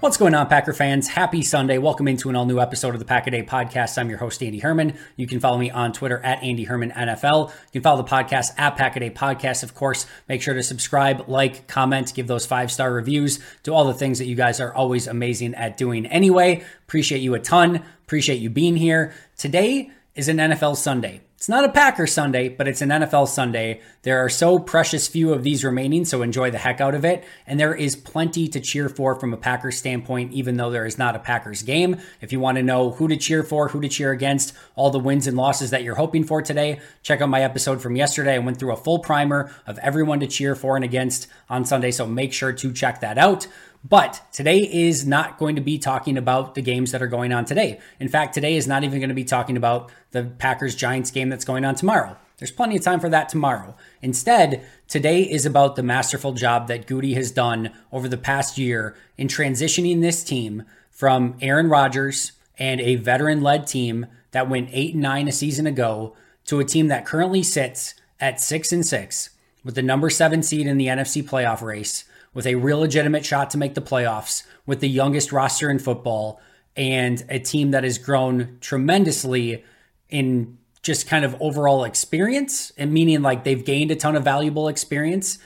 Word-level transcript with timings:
What's 0.00 0.18
going 0.18 0.34
on, 0.34 0.46
Packer 0.48 0.74
fans? 0.74 1.08
Happy 1.08 1.40
Sunday. 1.40 1.78
Welcome 1.78 2.06
into 2.06 2.28
an 2.28 2.36
all 2.36 2.44
new 2.44 2.60
episode 2.60 2.92
of 2.92 2.98
the 2.98 3.06
Pack 3.06 3.28
a 3.28 3.30
Day 3.30 3.42
Podcast. 3.42 3.96
I'm 3.96 4.10
your 4.10 4.18
host, 4.18 4.42
Andy 4.42 4.58
Herman. 4.58 4.98
You 5.16 5.26
can 5.26 5.40
follow 5.40 5.56
me 5.56 5.70
on 5.70 5.94
Twitter 5.94 6.20
at 6.22 6.42
Andy 6.42 6.64
Herman 6.64 6.90
NFL. 6.90 7.48
You 7.48 7.80
can 7.80 7.82
follow 7.82 8.02
the 8.02 8.08
podcast 8.08 8.52
at 8.58 8.76
Pack 8.76 8.96
a 8.96 9.00
Day 9.00 9.08
Podcast. 9.08 9.62
Of 9.62 9.74
course, 9.74 10.04
make 10.28 10.42
sure 10.42 10.52
to 10.52 10.62
subscribe, 10.62 11.30
like, 11.30 11.66
comment, 11.66 12.12
give 12.14 12.26
those 12.26 12.44
five 12.44 12.70
star 12.70 12.92
reviews, 12.92 13.40
do 13.62 13.72
all 13.72 13.86
the 13.86 13.94
things 13.94 14.18
that 14.18 14.26
you 14.26 14.36
guys 14.36 14.60
are 14.60 14.74
always 14.74 15.06
amazing 15.06 15.54
at 15.54 15.78
doing 15.78 16.04
anyway. 16.04 16.62
Appreciate 16.86 17.22
you 17.22 17.32
a 17.34 17.40
ton. 17.40 17.82
Appreciate 18.04 18.36
you 18.36 18.50
being 18.50 18.76
here. 18.76 19.14
Today 19.38 19.90
is 20.14 20.28
an 20.28 20.36
NFL 20.36 20.76
Sunday. 20.76 21.22
It's 21.36 21.50
not 21.50 21.66
a 21.66 21.68
Packer 21.68 22.06
Sunday, 22.06 22.48
but 22.48 22.66
it's 22.66 22.80
an 22.80 22.88
NFL 22.88 23.28
Sunday. 23.28 23.82
There 24.02 24.24
are 24.24 24.28
so 24.30 24.58
precious 24.58 25.06
few 25.06 25.34
of 25.34 25.42
these 25.42 25.64
remaining, 25.64 26.06
so 26.06 26.22
enjoy 26.22 26.50
the 26.50 26.56
heck 26.56 26.80
out 26.80 26.94
of 26.94 27.04
it. 27.04 27.24
And 27.46 27.60
there 27.60 27.74
is 27.74 27.94
plenty 27.94 28.48
to 28.48 28.58
cheer 28.58 28.88
for 28.88 29.14
from 29.14 29.34
a 29.34 29.36
Packers 29.36 29.76
standpoint, 29.76 30.32
even 30.32 30.56
though 30.56 30.70
there 30.70 30.86
is 30.86 30.96
not 30.96 31.14
a 31.14 31.18
Packers 31.18 31.62
game. 31.62 32.00
If 32.22 32.32
you 32.32 32.40
want 32.40 32.56
to 32.56 32.62
know 32.62 32.92
who 32.92 33.06
to 33.08 33.18
cheer 33.18 33.42
for, 33.42 33.68
who 33.68 33.82
to 33.82 33.88
cheer 33.88 34.12
against, 34.12 34.54
all 34.76 34.88
the 34.88 34.98
wins 34.98 35.26
and 35.26 35.36
losses 35.36 35.70
that 35.70 35.82
you're 35.82 35.96
hoping 35.96 36.24
for 36.24 36.40
today, 36.40 36.80
check 37.02 37.20
out 37.20 37.28
my 37.28 37.42
episode 37.42 37.82
from 37.82 37.96
yesterday. 37.96 38.36
I 38.36 38.38
went 38.38 38.58
through 38.58 38.72
a 38.72 38.76
full 38.76 39.00
primer 39.00 39.54
of 39.66 39.78
everyone 39.80 40.20
to 40.20 40.26
cheer 40.26 40.54
for 40.54 40.74
and 40.74 40.86
against 40.86 41.28
on 41.50 41.66
Sunday, 41.66 41.90
so 41.90 42.06
make 42.06 42.32
sure 42.32 42.54
to 42.54 42.72
check 42.72 43.00
that 43.00 43.18
out. 43.18 43.46
But 43.84 44.22
today 44.32 44.58
is 44.60 45.06
not 45.06 45.38
going 45.38 45.56
to 45.56 45.62
be 45.62 45.78
talking 45.78 46.16
about 46.16 46.54
the 46.54 46.62
games 46.62 46.92
that 46.92 47.02
are 47.02 47.06
going 47.06 47.32
on 47.32 47.44
today. 47.44 47.80
In 48.00 48.08
fact, 48.08 48.34
today 48.34 48.56
is 48.56 48.66
not 48.66 48.84
even 48.84 48.98
going 48.98 49.10
to 49.10 49.14
be 49.14 49.24
talking 49.24 49.56
about 49.56 49.90
the 50.10 50.24
Packers 50.24 50.74
Giants 50.74 51.10
game 51.10 51.28
that's 51.28 51.44
going 51.44 51.64
on 51.64 51.74
tomorrow. 51.74 52.16
There's 52.38 52.50
plenty 52.50 52.76
of 52.76 52.82
time 52.82 53.00
for 53.00 53.08
that 53.08 53.28
tomorrow. 53.28 53.76
Instead, 54.02 54.66
today 54.88 55.22
is 55.22 55.46
about 55.46 55.76
the 55.76 55.82
masterful 55.82 56.32
job 56.32 56.68
that 56.68 56.86
Goody 56.86 57.14
has 57.14 57.30
done 57.30 57.70
over 57.90 58.08
the 58.08 58.18
past 58.18 58.58
year 58.58 58.94
in 59.16 59.28
transitioning 59.28 60.00
this 60.00 60.22
team 60.22 60.64
from 60.90 61.36
Aaron 61.40 61.68
Rodgers 61.68 62.32
and 62.58 62.80
a 62.80 62.96
veteran 62.96 63.42
led 63.42 63.66
team 63.66 64.06
that 64.32 64.50
went 64.50 64.68
8 64.72 64.94
and 64.94 65.02
9 65.02 65.28
a 65.28 65.32
season 65.32 65.66
ago 65.66 66.14
to 66.46 66.60
a 66.60 66.64
team 66.64 66.88
that 66.88 67.06
currently 67.06 67.42
sits 67.42 67.94
at 68.20 68.40
6 68.40 68.72
and 68.72 68.86
6 68.86 69.30
with 69.64 69.74
the 69.74 69.82
number 69.82 70.10
7 70.10 70.42
seed 70.42 70.66
in 70.66 70.78
the 70.78 70.86
NFC 70.86 71.22
playoff 71.22 71.62
race 71.62 72.04
with 72.36 72.46
a 72.46 72.54
real 72.54 72.80
legitimate 72.80 73.24
shot 73.24 73.48
to 73.48 73.56
make 73.56 73.74
the 73.74 73.80
playoffs, 73.80 74.44
with 74.66 74.80
the 74.80 74.88
youngest 74.88 75.32
roster 75.32 75.70
in 75.70 75.78
football, 75.78 76.38
and 76.76 77.24
a 77.30 77.38
team 77.38 77.70
that 77.70 77.82
has 77.82 77.96
grown 77.96 78.58
tremendously 78.60 79.64
in 80.10 80.58
just 80.82 81.08
kind 81.08 81.24
of 81.24 81.34
overall 81.40 81.84
experience, 81.84 82.72
and 82.76 82.92
meaning 82.92 83.22
like 83.22 83.44
they've 83.44 83.64
gained 83.64 83.90
a 83.90 83.96
ton 83.96 84.14
of 84.14 84.22
valuable 84.22 84.68
experience 84.68 85.38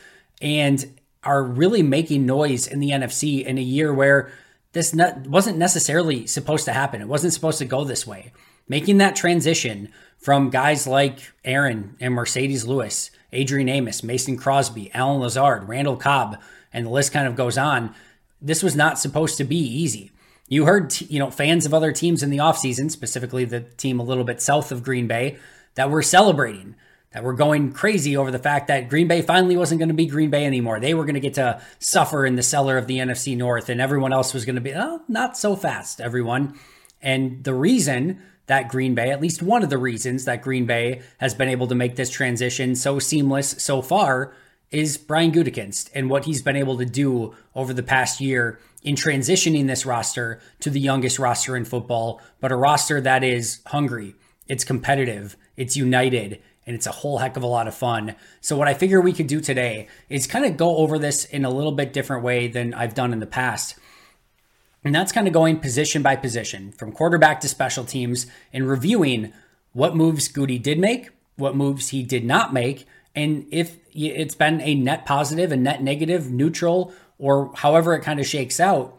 and 0.43 0.99
are 1.23 1.45
really 1.45 1.81
making 1.81 2.27
noise 2.27 2.67
in 2.67 2.81
the 2.81 2.91
NFC 2.91 3.47
in 3.47 3.57
a 3.57 3.63
year 3.63 3.95
where 3.95 4.33
this 4.73 4.93
wasn't 5.27 5.59
necessarily 5.59 6.27
supposed 6.27 6.65
to 6.65 6.73
happen. 6.73 7.01
It 7.01 7.07
wasn't 7.07 7.33
supposed 7.33 7.59
to 7.59 7.65
go 7.67 7.85
this 7.85 8.05
way. 8.05 8.33
Making 8.67 8.99
that 8.99 9.15
transition 9.15 9.93
from 10.19 10.51
guys 10.51 10.89
like 10.89 11.21
Aaron 11.45 11.97
and 12.01 12.15
Marcedes 12.15 12.67
Lewis, 12.67 13.13
Adrian 13.33 13.69
Amos, 13.69 14.03
Mason 14.03 14.37
Crosby, 14.37 14.91
Allen 14.93 15.21
Lazard, 15.21 15.69
Randall 15.69 15.97
Cobb, 15.97 16.41
and 16.73 16.87
the 16.87 16.91
list 16.91 17.13
kind 17.13 17.27
of 17.27 17.37
goes 17.37 17.59
on. 17.59 17.95
This 18.41 18.63
was 18.63 18.77
not 18.77 18.99
supposed 18.99 19.37
to 19.39 19.45
be 19.45 19.59
easy. 19.59 20.13
You 20.49 20.65
heard, 20.65 21.01
you 21.03 21.19
know, 21.19 21.31
fans 21.31 21.67
of 21.67 21.75
other 21.75 21.93
teams 21.93 22.23
in 22.23 22.31
the 22.31 22.39
offseason, 22.39 22.91
specifically 22.91 23.45
the 23.45 23.61
team 23.61 24.01
a 24.01 24.05
little 24.05 24.25
bit 24.25 24.43
south 24.43 24.73
of 24.73 24.83
Green 24.83 25.07
Bay, 25.07 25.39
that 25.77 25.91
were 25.91 26.03
celebrating, 26.03 26.75
that 27.13 27.23
were 27.23 27.35
going 27.35 27.73
crazy 27.73 28.17
over 28.17 28.31
the 28.31 28.39
fact 28.39 28.67
that 28.67 28.89
Green 28.89 29.07
Bay 29.07 29.23
finally 29.23 29.57
wasn't 29.57 29.79
going 29.79 29.89
to 29.89 29.95
be 29.95 30.07
Green 30.07 30.31
Bay 30.31 30.45
anymore. 30.45 30.81
They 30.81 30.95
were 30.95 31.05
going 31.05 31.15
to 31.15 31.21
get 31.21 31.35
to 31.35 31.63
suffer 31.79 32.27
in 32.27 32.35
the 32.35 32.43
cellar 32.43 32.77
of 32.77 32.89
the 32.89 32.99
NFC 32.99 33.37
North, 33.37 33.69
and 33.69 33.81
everyone 33.81 34.13
else 34.13 34.35
was 34.35 34.45
going 34.45 34.57
to 34.57 34.61
be, 34.61 34.75
oh, 34.75 35.03
not 35.07 35.37
so 35.37 35.55
fast, 35.55 36.01
everyone. 36.01 36.59
And 37.01 37.45
the 37.45 37.55
reason 37.55 38.21
that 38.47 38.69
Green 38.69 38.97
Bay, 38.97 39.11
at 39.11 39.21
least 39.21 39.43
one 39.43 39.63
of 39.63 39.71
the 39.71 39.79
reasons 39.79 40.25
that 40.25 40.43
Green 40.43 40.67
Bay 40.67 41.03
has 41.19 41.35
been 41.35 41.49
able 41.49 41.69
to 41.69 41.75
make 41.77 41.95
this 41.95 42.11
transition 42.11 42.75
so 42.75 42.99
seamless 42.99 43.51
so 43.59 43.81
far 43.83 44.35
is 44.71 44.97
Brian 44.97 45.33
Gutekunst 45.33 45.91
and 45.95 46.09
what 46.09 46.25
he's 46.25 46.43
been 46.43 46.57
able 46.57 46.79
to 46.79 46.85
do 46.85 47.35
over 47.55 47.73
the 47.73 47.83
past 47.83 48.21
year 48.21 48.61
in 48.83 48.95
transitioning 48.95 49.67
this 49.67 49.85
roster 49.85 50.41
to 50.61 50.71
the 50.71 50.81
youngest 50.81 51.19
roster 51.19 51.57
in 51.57 51.65
football, 51.65 52.21
but 52.41 52.53
a 52.53 52.57
roster 52.57 53.01
that 53.01 53.25
is 53.25 53.61
hungry, 53.67 54.15
it's 54.47 54.65
competitive, 54.65 55.37
it's 55.57 55.77
united, 55.77 56.41
and 56.67 56.77
it's 56.77 56.87
a 56.87 56.93
whole 56.93 57.19
heck 57.19 57.37
of 57.37 57.43
a 57.43 57.49
lot 57.49 57.67
of 57.67 57.75
fun. 57.75 58.15
So, 58.41 58.57
what 58.57 58.69
I 58.69 58.75
figure 58.75 59.01
we 59.01 59.13
could 59.13 59.27
do 59.27 59.41
today 59.41 59.89
is 60.09 60.27
kind 60.27 60.45
of 60.45 60.57
go 60.57 60.77
over 60.77 60.99
this 60.99 61.25
in 61.25 61.45
a 61.45 61.51
little 61.51 61.73
bit 61.73 61.93
different 61.93 62.23
way 62.23 62.47
than 62.47 62.73
I've 62.73 62.95
done 62.95 63.13
in 63.13 63.19
the 63.19 63.27
past. 63.27 63.77
And 64.85 64.95
that's 64.95 65.13
kind 65.13 65.27
of 65.27 65.35
going 65.35 65.59
position 65.59 66.01
by 66.01 66.17
position 66.17 66.73
from 66.73 66.93
quarterback 66.93 67.41
to 67.41 67.49
special 67.49 67.85
teams 67.85 68.27
and 68.53 68.69
reviewing 68.69 69.33
what 69.73 69.97
moves 69.97 70.29
Goody 70.29 70.59
did 70.59 70.79
make, 70.79 71.11
what 71.37 71.57
moves 71.57 71.89
he 71.89 72.03
did 72.03 72.25
not 72.25 72.53
make, 72.53 72.87
and 73.15 73.47
if 73.51 73.79
it's 73.93 74.35
been 74.35 74.61
a 74.61 74.75
net 74.75 75.05
positive, 75.05 75.53
a 75.53 75.57
net 75.57 75.83
negative, 75.83 76.31
neutral, 76.31 76.93
or 77.19 77.53
however 77.57 77.95
it 77.95 78.03
kind 78.03 78.21
of 78.21 78.27
shakes 78.27 78.61
out. 78.61 78.97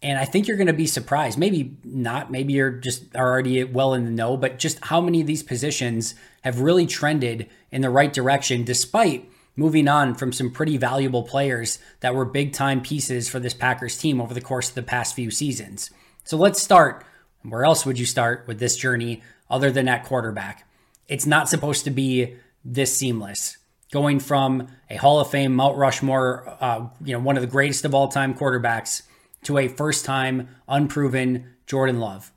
And 0.00 0.16
I 0.18 0.24
think 0.24 0.46
you're 0.46 0.56
going 0.56 0.68
to 0.68 0.72
be 0.72 0.86
surprised. 0.86 1.38
Maybe 1.38 1.76
not. 1.82 2.30
Maybe 2.30 2.52
you're 2.52 2.70
just 2.70 3.16
already 3.16 3.64
well 3.64 3.94
in 3.94 4.04
the 4.04 4.10
know, 4.10 4.36
but 4.36 4.58
just 4.58 4.84
how 4.84 5.00
many 5.00 5.20
of 5.20 5.26
these 5.26 5.42
positions 5.42 6.14
have 6.42 6.60
really 6.60 6.86
trended 6.86 7.48
in 7.72 7.80
the 7.80 7.90
right 7.90 8.12
direction 8.12 8.64
despite 8.64 9.28
moving 9.56 9.88
on 9.88 10.14
from 10.14 10.32
some 10.32 10.52
pretty 10.52 10.76
valuable 10.76 11.24
players 11.24 11.80
that 11.98 12.14
were 12.14 12.24
big 12.24 12.52
time 12.52 12.80
pieces 12.80 13.28
for 13.28 13.40
this 13.40 13.54
Packers 13.54 13.98
team 13.98 14.20
over 14.20 14.32
the 14.32 14.40
course 14.40 14.68
of 14.68 14.76
the 14.76 14.82
past 14.84 15.16
few 15.16 15.32
seasons. 15.32 15.90
So 16.22 16.36
let's 16.36 16.62
start. 16.62 17.04
Where 17.42 17.64
else 17.64 17.84
would 17.84 17.98
you 17.98 18.06
start 18.06 18.44
with 18.46 18.60
this 18.60 18.76
journey 18.76 19.20
other 19.50 19.72
than 19.72 19.88
at 19.88 20.04
quarterback? 20.04 20.68
It's 21.08 21.26
not 21.26 21.48
supposed 21.48 21.84
to 21.84 21.90
be 21.90 22.36
this 22.64 22.96
seamless. 22.96 23.56
Going 23.90 24.20
from 24.20 24.68
a 24.90 24.96
Hall 24.96 25.20
of 25.20 25.30
Fame 25.30 25.54
Mount 25.54 25.76
Rushmore, 25.76 26.56
uh, 26.60 26.88
you 27.02 27.14
know, 27.14 27.20
one 27.20 27.36
of 27.36 27.40
the 27.40 27.46
greatest 27.46 27.84
of 27.84 27.94
all 27.94 28.08
time 28.08 28.34
quarterbacks 28.34 29.02
to 29.44 29.56
a 29.58 29.68
first 29.68 30.04
time 30.04 30.48
unproven 30.68 31.54
Jordan 31.66 32.00
Love. 32.00 32.32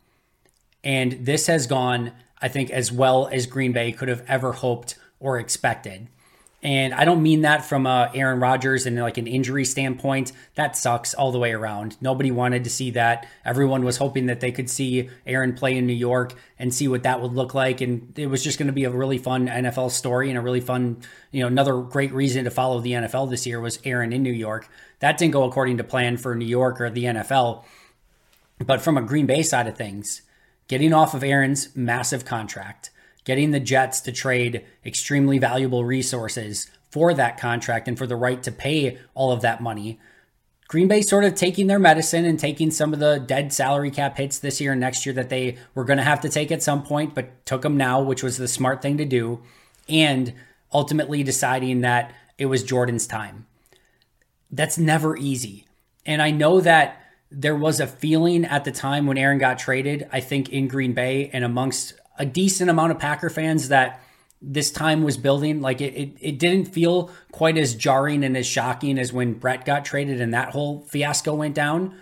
And 0.84 1.26
this 1.26 1.48
has 1.48 1.68
gone, 1.68 2.12
I 2.42 2.48
think, 2.48 2.70
as 2.70 2.92
well 2.92 3.28
as 3.28 3.46
Green 3.46 3.72
Bay 3.74 3.92
could 3.92 4.08
have 4.08 4.24
ever 4.28 4.54
hoped 4.54 4.98
or 5.20 5.38
expected. 5.40 6.08
And 6.64 6.94
I 6.94 7.06
don't 7.06 7.24
mean 7.24 7.42
that 7.42 7.66
from 7.66 7.88
uh, 7.88 8.10
Aaron 8.14 8.40
Rodgers 8.40 8.86
and 8.86 8.96
like 9.00 9.18
an 9.18 9.26
injury 9.26 9.66
standpoint. 9.66 10.32
That 10.54 10.78
sucks 10.78 11.16
all 11.16 11.32
the 11.32 11.40
way 11.40 11.54
around. 11.54 11.98
Nobody 12.02 12.30
wanted 12.30 12.64
to 12.66 12.70
see 12.70 12.92
that. 12.92 13.28
Everyone 13.44 13.84
was 13.84 13.98
hoping 13.98 14.28
that 14.28 14.42
they 14.42 14.52
could 14.52 14.70
see 14.70 15.10
Aaron 15.26 15.54
play 15.54 15.76
in 15.76 15.88
New 15.88 15.94
York 15.94 16.36
and 16.60 16.72
see 16.72 16.88
what 16.88 17.02
that 17.02 17.20
would 17.20 17.34
look 17.34 17.56
like. 17.56 17.82
And 17.82 18.14
it 18.18 18.28
was 18.28 18.44
just 18.44 18.60
going 18.60 18.68
to 18.68 18.74
be 18.74 18.84
a 18.84 18.92
really 18.92 19.18
fun 19.18 19.48
NFL 19.48 19.90
story 19.90 20.30
and 20.30 20.38
a 20.38 20.42
really 20.42 20.62
fun, 20.62 21.02
you 21.32 21.42
know, 21.42 21.48
another 21.48 21.82
great 21.82 22.14
reason 22.14 22.44
to 22.44 22.52
follow 22.52 22.80
the 22.80 22.92
NFL 22.92 23.32
this 23.32 23.48
year 23.48 23.60
was 23.60 23.80
Aaron 23.84 24.14
in 24.14 24.22
New 24.22 24.32
York. 24.32 24.70
That 25.00 25.18
didn't 25.18 25.34
go 25.34 25.46
according 25.46 25.78
to 25.78 25.84
plan 25.84 26.18
for 26.18 26.36
New 26.36 26.46
York 26.46 26.80
or 26.80 26.92
the 26.92 27.06
NFL. 27.06 27.64
But 28.64 28.82
from 28.82 28.98
a 28.98 29.02
Green 29.02 29.26
Bay 29.26 29.42
side 29.42 29.66
of 29.66 29.76
things, 29.76 30.22
getting 30.68 30.94
off 30.94 31.16
of 31.16 31.24
Aaron's 31.24 31.76
massive 31.76 32.24
contract 32.24 32.92
getting 33.24 33.52
the 33.52 33.60
Jets 33.60 34.02
to 34.02 34.12
trade 34.12 34.66
extremely 34.86 35.38
valuable 35.38 35.86
resources 35.86 36.70
for 36.90 37.14
that 37.14 37.40
contract 37.40 37.88
and 37.88 37.98
for 37.98 38.08
the 38.08 38.16
right 38.16 38.42
to 38.44 38.52
pay 38.52 38.98
all 39.14 39.32
of 39.32 39.42
that 39.42 39.62
money. 39.62 40.00
Green 40.68 40.88
Bay 40.88 41.02
sort 41.02 41.26
of 41.26 41.36
taking 41.36 41.68
their 41.68 41.80
medicine 41.80 42.24
and 42.24 42.40
taking 42.40 42.72
some 42.72 42.94
of 42.94 43.00
the 43.00 43.20
dead 43.20 43.52
salary 43.52 43.92
cap 43.92 44.18
hits 44.18 44.40
this 44.40 44.62
year 44.62 44.72
and 44.72 44.80
next 44.80 45.06
year 45.06 45.14
that 45.14 45.30
they 45.30 45.58
were 45.76 45.84
going 45.84 45.98
to 45.98 46.04
have 46.04 46.22
to 46.22 46.30
take 46.30 46.52
at 46.52 46.64
some 46.64 46.82
point, 46.82 47.14
but 47.14 47.46
took 47.46 47.62
them 47.62 47.76
now, 47.76 48.02
which 48.02 48.24
was 48.24 48.38
the 48.38 48.48
smart 48.48 48.82
thing 48.82 48.98
to 48.98 49.06
do, 49.06 49.42
and 49.90 50.34
ultimately 50.74 51.24
deciding 51.24 51.82
that 51.82 52.14
it 52.38 52.46
was 52.46 52.64
Jordan's 52.64 53.06
time. 53.06 53.46
That's 54.50 54.78
never 54.78 55.18
easy. 55.18 55.66
And 56.06 56.22
I 56.22 56.32
know 56.32 56.62
that 56.62 57.02
there 57.30 57.56
was 57.56 57.80
a 57.80 57.88
feeling 57.88 58.46
at 58.46 58.64
the 58.64 58.72
time 58.72 59.08
when 59.08 59.18
Aaron 59.18 59.38
got 59.38 59.60
traded, 59.60 60.08
I 60.12 60.20
think 60.20 60.50
in 60.50 60.68
Green 60.68 60.94
Bay 60.94 61.30
and 61.34 61.44
amongst 61.44 61.94
a 62.22 62.26
decent 62.26 62.70
amount 62.70 62.92
of 62.92 63.00
Packer 63.00 63.32
fans 63.32 63.70
that 63.70 64.00
this 64.44 64.70
time 64.70 65.04
was 65.04 65.18
building. 65.18 65.60
Like 65.60 65.82
it, 65.82 65.96
it, 65.96 66.10
it, 66.22 66.40
didn't 66.40 66.68
feel 66.68 67.10
quite 67.32 67.58
as 67.58 67.74
jarring 67.74 68.24
and 68.24 68.38
as 68.38 68.46
shocking 68.46 69.00
as 69.00 69.12
when 69.12 69.34
Brett 69.34 69.66
got 69.66 69.86
traded 69.86 70.22
and 70.22 70.32
that 70.36 70.50
whole 70.50 70.82
fiasco 70.82 71.34
went 71.34 71.56
down. 71.56 71.96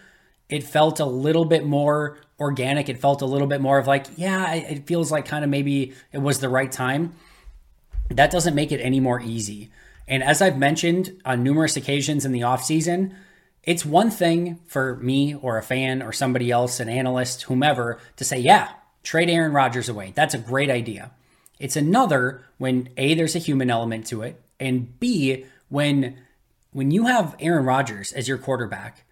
It 0.49 0.63
felt 0.63 0.99
a 0.99 1.05
little 1.05 1.45
bit 1.45 1.65
more 1.65 2.17
organic. 2.37 2.89
It 2.89 2.97
felt 2.97 3.21
a 3.21 3.25
little 3.25 3.47
bit 3.47 3.61
more 3.61 3.77
of 3.77 3.87
like, 3.87 4.07
yeah, 4.17 4.53
it 4.53 4.85
feels 4.85 5.09
like 5.09 5.25
kind 5.25 5.45
of 5.45 5.49
maybe 5.49 5.93
it 6.11 6.17
was 6.17 6.41
the 6.41 6.49
right 6.49 6.71
time. 6.71 7.13
That 8.09 8.29
doesn't 8.29 8.55
make 8.55 8.73
it 8.73 8.81
any 8.81 8.99
more 8.99 9.21
easy. 9.21 9.71
And 10.05 10.21
as 10.21 10.41
I've 10.41 10.57
mentioned 10.57 11.21
on 11.23 11.43
numerous 11.43 11.77
occasions 11.77 12.25
in 12.25 12.33
the 12.33 12.41
offseason, 12.41 13.15
it's 13.63 13.85
one 13.85 14.11
thing 14.11 14.59
for 14.65 14.97
me 14.97 15.33
or 15.33 15.57
a 15.57 15.63
fan 15.63 16.01
or 16.01 16.11
somebody 16.11 16.51
else, 16.51 16.81
an 16.81 16.89
analyst, 16.89 17.43
whomever, 17.43 17.99
to 18.17 18.25
say, 18.25 18.39
yeah, 18.39 18.69
Trade 19.03 19.29
Aaron 19.29 19.53
Rodgers 19.53 19.89
away. 19.89 20.13
That's 20.15 20.33
a 20.33 20.39
great 20.39 20.69
idea. 20.69 21.11
It's 21.59 21.75
another 21.75 22.43
when 22.57 22.89
A, 22.97 23.15
there's 23.15 23.35
a 23.35 23.39
human 23.39 23.69
element 23.69 24.07
to 24.07 24.21
it, 24.21 24.41
and 24.59 24.99
B, 24.99 25.45
when 25.69 26.17
when 26.71 26.91
you 26.91 27.07
have 27.07 27.35
Aaron 27.39 27.65
Rodgers 27.65 28.11
as 28.13 28.27
your 28.27 28.37
quarterback, 28.37 29.05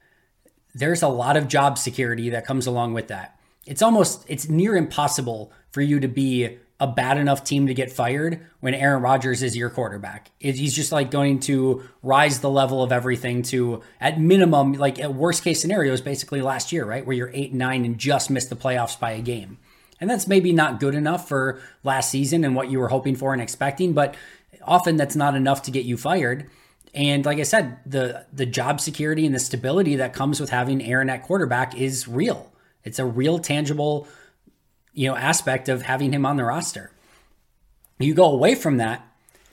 there's 0.75 1.01
a 1.01 1.07
lot 1.07 1.38
of 1.38 1.48
job 1.48 1.78
security 1.78 2.30
that 2.30 2.45
comes 2.45 2.68
along 2.68 2.94
with 2.94 3.07
that. 3.07 3.39
It's 3.66 3.81
almost 3.81 4.24
it's 4.28 4.48
near 4.48 4.75
impossible 4.75 5.51
for 5.72 5.81
you 5.81 6.00
to 6.00 6.07
be 6.07 6.57
a 6.80 6.88
bad 6.88 7.18
enough 7.18 7.44
team 7.44 7.68
to 7.68 7.74
get 7.74 7.92
fired 7.92 8.40
when 8.60 8.75
Aaron 8.75 9.01
Rodgers 9.01 9.42
is 9.42 9.57
your 9.57 9.69
quarterback. 9.69 10.30
He's 10.38 10.75
just 10.75 10.92
like 10.92 11.10
going 11.10 11.40
to 11.42 11.83
rise 12.04 12.40
the 12.40 12.51
level 12.51 12.83
of 12.83 12.92
everything 12.92 13.42
to, 13.44 13.81
at 14.00 14.19
minimum, 14.22 14.74
like 14.74 15.00
at 15.00 15.16
worst 15.16 15.44
case 15.44 15.60
scenarios, 15.60 16.01
basically 16.01 16.42
last 16.42 16.72
year, 16.72 16.86
right? 16.86 17.06
Where 17.06 17.16
you're 17.16 17.31
eight 17.33 17.50
and 17.50 17.60
nine 17.60 17.83
and 17.83 17.98
just 17.98 18.30
missed 18.30 18.51
the 18.51 18.56
playoffs 18.56 19.00
by 19.00 19.12
a 19.12 19.22
game. 19.22 19.57
And 20.00 20.10
that's 20.10 20.28
maybe 20.28 20.52
not 20.54 20.80
good 20.80 20.96
enough 20.96 21.28
for 21.28 21.60
last 21.84 22.12
season 22.12 22.44
and 22.44 22.56
what 22.56 22.70
you 22.70 22.80
were 22.80 22.90
hoping 22.90 23.16
for 23.16 23.34
and 23.34 23.42
expecting, 23.42 23.94
but 23.94 24.16
often 24.64 24.96
that's 24.96 25.16
not 25.16 25.36
enough 25.36 25.64
to 25.64 25.72
get 25.72 25.86
you 25.86 25.98
fired. 25.98 26.50
And 26.94 27.26
like 27.26 27.40
I 27.40 27.44
said, 27.44 27.78
the 27.86 28.26
the 28.32 28.46
job 28.46 28.80
security 28.80 29.26
and 29.26 29.36
the 29.36 29.40
stability 29.40 29.96
that 29.98 30.14
comes 30.14 30.40
with 30.40 30.50
having 30.50 30.84
Aaron 30.84 31.10
at 31.10 31.24
quarterback 31.24 31.76
is 31.76 32.08
real. 32.08 32.52
It's 32.84 33.00
a 33.00 33.06
real 33.06 33.40
tangible, 33.40 34.08
you 34.94 35.08
know, 35.08 35.16
aspect 35.16 35.70
of 35.70 35.84
having 35.84 36.14
him 36.14 36.26
on 36.26 36.38
the 36.38 36.46
roster. 36.46 36.92
You 38.00 38.14
go 38.14 38.32
away 38.32 38.56
from 38.56 38.78
that 38.78 39.06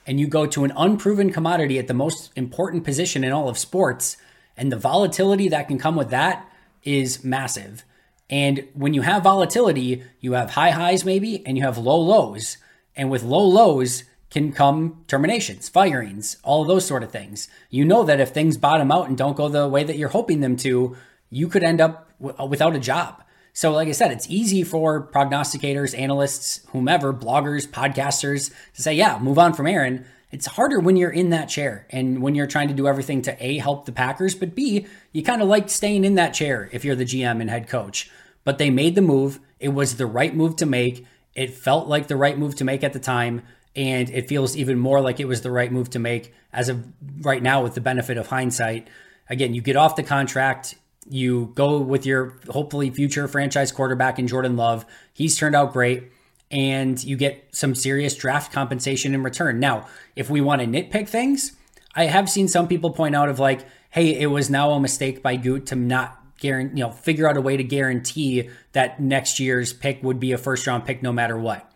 and 0.07 0.21
you 0.21 0.27
go 0.27 0.47
to 0.47 0.65
an 0.65 0.73
unproven 0.77 1.33
commodity 1.33 1.79
at 1.79 1.89
the 1.89 1.95
most 1.95 2.31
important 2.37 2.85
position 2.85 3.25
in 3.25 3.33
all 3.33 3.49
of 3.49 3.59
sports, 3.59 4.17
and 4.57 4.71
the 4.71 4.79
volatility 4.79 5.49
that 5.49 5.69
can 5.69 5.79
come 5.79 5.97
with 5.97 6.11
that 6.11 6.49
is 6.83 7.25
massive. 7.25 7.85
And 8.31 8.67
when 8.75 8.95
you 8.95 9.03
have 9.03 9.23
volatility, 9.23 10.03
you 10.21 10.33
have 10.33 10.51
high 10.51 10.71
highs 10.71 11.05
maybe, 11.05 11.45
and 11.47 11.57
you 11.57 11.65
have 11.65 11.79
low 11.79 11.99
lows. 11.99 12.57
And 12.97 13.11
with 13.11 13.23
low 13.23 13.45
lows 13.45 14.05
can 14.31 14.53
come 14.53 15.05
terminations, 15.07 15.69
firings, 15.69 16.39
all 16.43 16.63
of 16.63 16.69
those 16.69 16.85
sort 16.85 17.03
of 17.03 17.13
things. 17.13 17.49
You 17.71 17.85
know 17.85 18.03
that 18.03 18.21
if 18.21 18.31
things 18.31 18.57
bottom 18.57 18.91
out 18.91 19.09
and 19.09 19.17
don't 19.17 19.37
go 19.37 19.49
the 19.49 19.69
way 19.69 19.85
that 19.85 19.97
you're 19.97 20.09
hoping 20.09 20.41
them 20.41 20.57
to, 20.59 20.97
you 21.31 21.49
could 21.49 21.63
end 21.63 21.81
up 21.81 22.11
w- 22.21 22.37
uh, 22.41 22.47
without 22.47 22.75
a 22.75 22.81
job. 22.81 23.23
So, 23.53 23.71
like 23.71 23.87
I 23.87 23.93
said, 23.93 24.11
it's 24.11 24.29
easy 24.29 24.65
for 24.65 25.07
prognosticators, 25.07 25.97
analysts, 25.97 26.67
whomever, 26.71 27.13
bloggers, 27.13 27.69
podcasters 27.69 28.53
to 28.75 28.83
say, 28.83 28.95
yeah, 28.95 29.21
move 29.21 29.39
on 29.39 29.53
from 29.53 29.69
Aaron. 29.69 30.05
It's 30.35 30.47
harder 30.47 30.81
when 30.81 30.97
you're 30.97 31.13
in 31.13 31.31
that 31.31 31.49
chair 31.49 31.87
and 31.91 32.21
when 32.21 32.35
you're 32.35 32.49
trying 32.49 32.67
to 32.67 32.75
do 32.75 32.89
everything 32.89 33.23
to 33.23 33.37
A, 33.47 33.59
help 33.59 33.87
the 33.87 33.93
Packers, 33.93 34.35
but 34.35 34.53
B, 34.53 34.85
you 35.13 35.23
kind 35.23 35.41
of 35.41 35.47
like 35.47 35.71
staying 35.71 36.03
in 36.03 36.17
that 36.17 36.35
chair 36.35 36.69
if 36.73 36.85
you're 36.85 36.97
the 36.97 37.05
GM 37.05 37.41
and 37.41 37.49
head 37.49 37.69
coach. 37.69 38.11
But 38.43 38.59
they 38.59 38.69
made 38.69 38.97
the 38.97 39.01
move. 39.01 39.39
It 39.61 39.69
was 39.69 39.97
the 39.97 40.07
right 40.07 40.35
move 40.35 40.57
to 40.57 40.67
make. 40.67 41.07
It 41.37 41.55
felt 41.55 41.87
like 41.87 42.09
the 42.09 42.17
right 42.17 42.37
move 42.37 42.57
to 42.57 42.65
make 42.65 42.83
at 42.83 42.93
the 42.93 42.99
time. 42.99 43.43
And 43.77 44.11
it 44.11 44.29
feels 44.29 44.57
even 44.57 44.77
more 44.77 45.01
like 45.01 45.21
it 45.21 45.29
was 45.29 45.43
the 45.43 45.53
right 45.53 45.71
move 45.71 45.91
to 45.91 46.01
make 46.01 46.35
as 46.53 46.69
of 46.69 46.85
right 47.21 47.41
now 47.41 47.63
with 47.63 47.77
the 47.77 47.81
benefit 47.81 48.17
of 48.17 48.27
hindsight. 48.27 48.89
Again, 49.31 49.55
you 49.55 49.63
get 49.63 49.77
off 49.77 49.95
the 49.95 50.03
contract, 50.03 50.75
you 51.09 51.53
go 51.55 51.79
with 51.79 52.07
your 52.07 52.41
hopefully 52.51 52.91
future 52.91 53.29
franchise 53.29 53.71
quarterback 53.71 54.19
in 54.19 54.27
Jordan 54.27 54.57
Love. 54.57 54.85
He's 55.13 55.39
turned 55.39 55.55
out 55.55 55.73
great 55.73 56.11
and 56.55 57.03
you 57.03 57.17
get 57.17 57.49
some 57.51 57.75
serious 57.75 58.15
draft 58.15 58.53
compensation 58.53 59.13
in 59.13 59.25
return. 59.25 59.59
Now, 59.59 59.89
if 60.15 60.31
we 60.31 60.41
want 60.41 60.63
to 60.63 60.69
nitpick 60.69 61.09
things, 61.09 61.53
I 61.97 62.05
have 62.05 62.31
seen 62.31 62.47
some 62.47 62.69
people 62.69 62.91
point 62.91 63.17
out 63.17 63.29
of 63.29 63.41
like, 63.41 63.67
hey, 63.91 64.21
it 64.21 64.27
was 64.27 64.49
now 64.49 64.71
a 64.71 64.81
mistake 64.81 65.21
by 65.21 65.35
Goot 65.35 65.67
to 65.67 65.75
not 65.75 66.17
guarantee, 66.39 66.79
you 66.79 66.85
know, 66.85 66.93
figure 66.93 67.29
out 67.29 67.37
a 67.37 67.41
way 67.41 67.57
to 67.57 67.65
guarantee 67.65 68.51
that 68.71 69.01
next 69.01 69.41
year's 69.41 69.73
pick 69.73 70.01
would 70.05 70.21
be 70.21 70.31
a 70.31 70.39
first 70.39 70.65
round 70.69 70.85
pick 70.85 71.03
no 71.03 71.13
matter 71.13 71.37
what. 71.37 71.69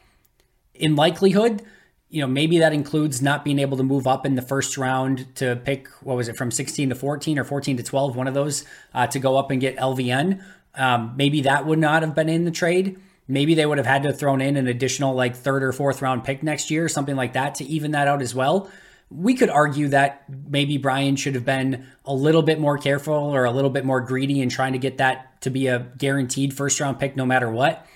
In 0.74 0.94
likelihood, 0.94 1.62
you 2.08 2.20
know, 2.20 2.28
maybe 2.28 2.60
that 2.60 2.72
includes 2.72 3.20
not 3.20 3.44
being 3.44 3.58
able 3.58 3.78
to 3.78 3.82
move 3.82 4.06
up 4.06 4.24
in 4.24 4.36
the 4.36 4.42
first 4.42 4.78
round 4.78 5.34
to 5.36 5.56
pick, 5.56 5.88
what 6.02 6.16
was 6.16 6.28
it, 6.28 6.36
from 6.36 6.52
16 6.52 6.90
to 6.90 6.94
14 6.94 7.36
or 7.36 7.44
14 7.44 7.78
to 7.78 7.82
12, 7.82 8.14
one 8.14 8.28
of 8.28 8.34
those 8.34 8.64
uh, 8.94 9.08
to 9.08 9.18
go 9.18 9.36
up 9.36 9.50
and 9.50 9.60
get 9.60 9.76
LVN. 9.76 10.40
Um, 10.76 11.14
maybe 11.16 11.40
that 11.40 11.66
would 11.66 11.80
not 11.80 12.02
have 12.02 12.14
been 12.14 12.28
in 12.28 12.44
the 12.44 12.52
trade. 12.52 13.00
Maybe 13.28 13.54
they 13.54 13.66
would 13.66 13.78
have 13.78 13.86
had 13.86 14.02
to 14.04 14.08
have 14.08 14.18
thrown 14.18 14.40
in 14.40 14.56
an 14.56 14.66
additional 14.66 15.14
like 15.14 15.36
third 15.36 15.62
or 15.62 15.72
fourth 15.72 16.00
round 16.00 16.24
pick 16.24 16.42
next 16.42 16.70
year, 16.70 16.88
something 16.88 17.14
like 17.14 17.34
that 17.34 17.56
to 17.56 17.64
even 17.64 17.90
that 17.90 18.08
out 18.08 18.22
as 18.22 18.34
well. 18.34 18.70
We 19.10 19.34
could 19.34 19.50
argue 19.50 19.88
that 19.88 20.24
maybe 20.48 20.78
Brian 20.78 21.16
should 21.16 21.34
have 21.34 21.44
been 21.44 21.86
a 22.04 22.14
little 22.14 22.42
bit 22.42 22.58
more 22.58 22.78
careful 22.78 23.14
or 23.14 23.44
a 23.44 23.50
little 23.50 23.70
bit 23.70 23.84
more 23.84 24.00
greedy 24.00 24.40
in 24.40 24.48
trying 24.48 24.72
to 24.72 24.78
get 24.78 24.98
that 24.98 25.40
to 25.42 25.50
be 25.50 25.66
a 25.66 25.90
guaranteed 25.98 26.54
first 26.54 26.80
round 26.80 26.98
pick 26.98 27.16
no 27.16 27.26
matter 27.26 27.50
what. 27.50 27.86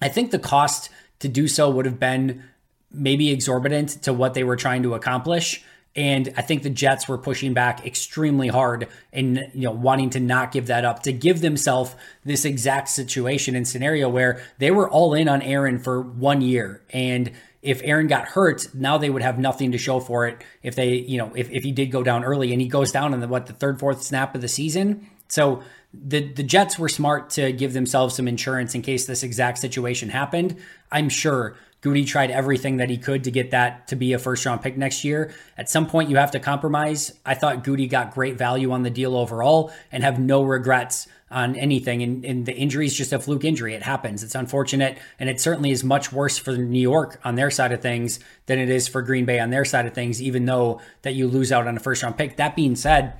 I 0.00 0.08
think 0.08 0.30
the 0.30 0.38
cost 0.38 0.90
to 1.20 1.28
do 1.28 1.48
so 1.48 1.70
would 1.70 1.86
have 1.86 1.98
been 1.98 2.44
maybe 2.90 3.30
exorbitant 3.30 4.02
to 4.02 4.12
what 4.12 4.34
they 4.34 4.44
were 4.44 4.56
trying 4.56 4.82
to 4.82 4.94
accomplish. 4.94 5.64
And 5.96 6.32
I 6.36 6.42
think 6.42 6.62
the 6.62 6.70
Jets 6.70 7.08
were 7.08 7.16
pushing 7.16 7.54
back 7.54 7.86
extremely 7.86 8.48
hard 8.48 8.86
and 9.12 9.50
you 9.54 9.62
know 9.62 9.72
wanting 9.72 10.10
to 10.10 10.20
not 10.20 10.52
give 10.52 10.66
that 10.66 10.84
up, 10.84 11.02
to 11.04 11.12
give 11.12 11.40
themselves 11.40 11.94
this 12.24 12.44
exact 12.44 12.90
situation 12.90 13.56
and 13.56 13.66
scenario 13.66 14.08
where 14.08 14.42
they 14.58 14.70
were 14.70 14.88
all 14.88 15.14
in 15.14 15.28
on 15.28 15.40
Aaron 15.40 15.78
for 15.78 16.02
one 16.02 16.42
year. 16.42 16.82
And 16.90 17.32
if 17.62 17.80
Aaron 17.82 18.06
got 18.06 18.26
hurt, 18.28 18.68
now 18.74 18.98
they 18.98 19.10
would 19.10 19.22
have 19.22 19.38
nothing 19.38 19.72
to 19.72 19.78
show 19.78 19.98
for 19.98 20.26
it 20.28 20.44
if 20.62 20.76
they, 20.76 20.94
you 20.94 21.18
know, 21.18 21.32
if, 21.34 21.50
if 21.50 21.64
he 21.64 21.72
did 21.72 21.90
go 21.90 22.02
down 22.02 22.24
early 22.24 22.52
and 22.52 22.60
he 22.60 22.68
goes 22.68 22.92
down 22.92 23.14
in 23.14 23.20
the 23.20 23.26
what 23.26 23.46
the 23.46 23.54
third, 23.54 23.80
fourth 23.80 24.02
snap 24.02 24.34
of 24.34 24.42
the 24.42 24.48
season. 24.48 25.08
So 25.28 25.62
the 25.92 26.20
the 26.32 26.42
Jets 26.42 26.78
were 26.78 26.88
smart 26.88 27.30
to 27.30 27.52
give 27.52 27.72
themselves 27.72 28.14
some 28.14 28.28
insurance 28.28 28.74
in 28.74 28.82
case 28.82 29.06
this 29.06 29.22
exact 29.22 29.58
situation 29.58 30.10
happened. 30.10 30.56
I'm 30.92 31.08
sure 31.08 31.56
Goody 31.86 32.04
tried 32.04 32.32
everything 32.32 32.78
that 32.78 32.90
he 32.90 32.98
could 32.98 33.22
to 33.22 33.30
get 33.30 33.52
that 33.52 33.86
to 33.86 33.94
be 33.94 34.12
a 34.12 34.18
first 34.18 34.44
round 34.44 34.60
pick 34.60 34.76
next 34.76 35.04
year. 35.04 35.32
At 35.56 35.70
some 35.70 35.86
point, 35.86 36.10
you 36.10 36.16
have 36.16 36.32
to 36.32 36.40
compromise. 36.40 37.12
I 37.24 37.34
thought 37.34 37.62
Goody 37.62 37.86
got 37.86 38.12
great 38.12 38.36
value 38.36 38.72
on 38.72 38.82
the 38.82 38.90
deal 38.90 39.16
overall 39.16 39.70
and 39.92 40.02
have 40.02 40.18
no 40.18 40.42
regrets 40.42 41.06
on 41.30 41.54
anything. 41.54 42.02
And, 42.02 42.24
and 42.24 42.44
the 42.44 42.52
injury 42.52 42.86
is 42.86 42.96
just 42.96 43.12
a 43.12 43.20
fluke 43.20 43.44
injury. 43.44 43.74
It 43.74 43.84
happens. 43.84 44.24
It's 44.24 44.34
unfortunate. 44.34 44.98
And 45.20 45.30
it 45.30 45.40
certainly 45.40 45.70
is 45.70 45.84
much 45.84 46.12
worse 46.12 46.36
for 46.38 46.56
New 46.56 46.80
York 46.80 47.20
on 47.22 47.36
their 47.36 47.52
side 47.52 47.70
of 47.70 47.82
things 47.82 48.18
than 48.46 48.58
it 48.58 48.68
is 48.68 48.88
for 48.88 49.00
Green 49.00 49.24
Bay 49.24 49.38
on 49.38 49.50
their 49.50 49.64
side 49.64 49.86
of 49.86 49.94
things, 49.94 50.20
even 50.20 50.44
though 50.44 50.80
that 51.02 51.14
you 51.14 51.28
lose 51.28 51.52
out 51.52 51.68
on 51.68 51.76
a 51.76 51.80
first 51.80 52.02
round 52.02 52.18
pick. 52.18 52.36
That 52.36 52.56
being 52.56 52.74
said, 52.74 53.14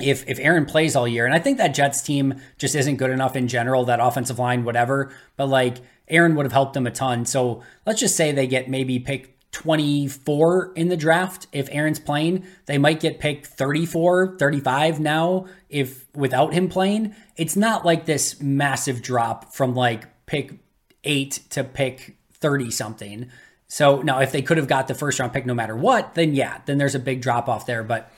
if 0.00 0.28
if 0.28 0.38
Aaron 0.38 0.66
plays 0.66 0.94
all 0.94 1.08
year, 1.08 1.26
and 1.26 1.34
I 1.34 1.38
think 1.38 1.58
that 1.58 1.74
Jets 1.74 2.02
team 2.02 2.40
just 2.56 2.74
isn't 2.74 2.96
good 2.96 3.10
enough 3.10 3.36
in 3.36 3.48
general, 3.48 3.84
that 3.86 4.00
offensive 4.00 4.38
line, 4.38 4.64
whatever, 4.64 5.12
but 5.36 5.46
like 5.46 5.78
Aaron 6.08 6.34
would 6.34 6.46
have 6.46 6.52
helped 6.52 6.74
them 6.74 6.86
a 6.86 6.90
ton. 6.90 7.24
So 7.24 7.62
let's 7.86 8.00
just 8.00 8.16
say 8.16 8.32
they 8.32 8.46
get 8.46 8.68
maybe 8.68 8.98
pick 8.98 9.38
24 9.52 10.72
in 10.76 10.88
the 10.88 10.96
draft 10.96 11.46
if 11.52 11.68
Aaron's 11.70 11.98
playing. 11.98 12.46
They 12.66 12.78
might 12.78 13.00
get 13.00 13.18
picked 13.18 13.46
34, 13.46 14.36
35 14.38 15.00
now 15.00 15.46
if 15.68 16.06
without 16.14 16.52
him 16.52 16.68
playing. 16.68 17.14
It's 17.36 17.56
not 17.56 17.84
like 17.84 18.06
this 18.06 18.40
massive 18.40 19.02
drop 19.02 19.52
from 19.52 19.74
like 19.74 20.06
pick 20.26 20.54
8 21.04 21.30
to 21.50 21.64
pick 21.64 22.16
30 22.34 22.70
something. 22.70 23.30
So 23.68 24.00
now 24.02 24.20
if 24.20 24.32
they 24.32 24.42
could 24.42 24.56
have 24.56 24.68
got 24.68 24.88
the 24.88 24.94
first 24.94 25.18
round 25.18 25.32
pick 25.32 25.44
no 25.44 25.54
matter 25.54 25.76
what, 25.76 26.14
then 26.14 26.34
yeah, 26.34 26.60
then 26.66 26.78
there's 26.78 26.94
a 26.94 27.00
big 27.00 27.20
drop 27.20 27.48
off 27.48 27.66
there, 27.66 27.82
but 27.82 28.10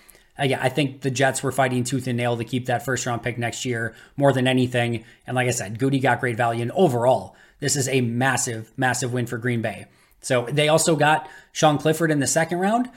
yeah, 0.44 0.58
I 0.62 0.68
think 0.68 1.02
the 1.02 1.10
Jets 1.10 1.42
were 1.42 1.52
fighting 1.52 1.84
tooth 1.84 2.06
and 2.06 2.16
nail 2.16 2.36
to 2.36 2.44
keep 2.44 2.66
that 2.66 2.84
first 2.84 3.06
round 3.06 3.22
pick 3.22 3.38
next 3.38 3.64
year 3.64 3.94
more 4.16 4.32
than 4.32 4.46
anything. 4.46 5.04
And 5.26 5.34
like 5.34 5.48
I 5.48 5.52
said, 5.52 5.78
Goody 5.78 5.98
got 5.98 6.20
great 6.20 6.36
value. 6.36 6.62
And 6.62 6.72
overall, 6.72 7.36
this 7.58 7.76
is 7.76 7.88
a 7.88 8.00
massive, 8.00 8.72
massive 8.76 9.12
win 9.12 9.26
for 9.26 9.38
Green 9.38 9.62
Bay. 9.62 9.86
So 10.22 10.46
they 10.50 10.68
also 10.68 10.96
got 10.96 11.28
Sean 11.52 11.78
Clifford 11.78 12.10
in 12.10 12.20
the 12.20 12.26
second 12.26 12.58
round. 12.58 12.90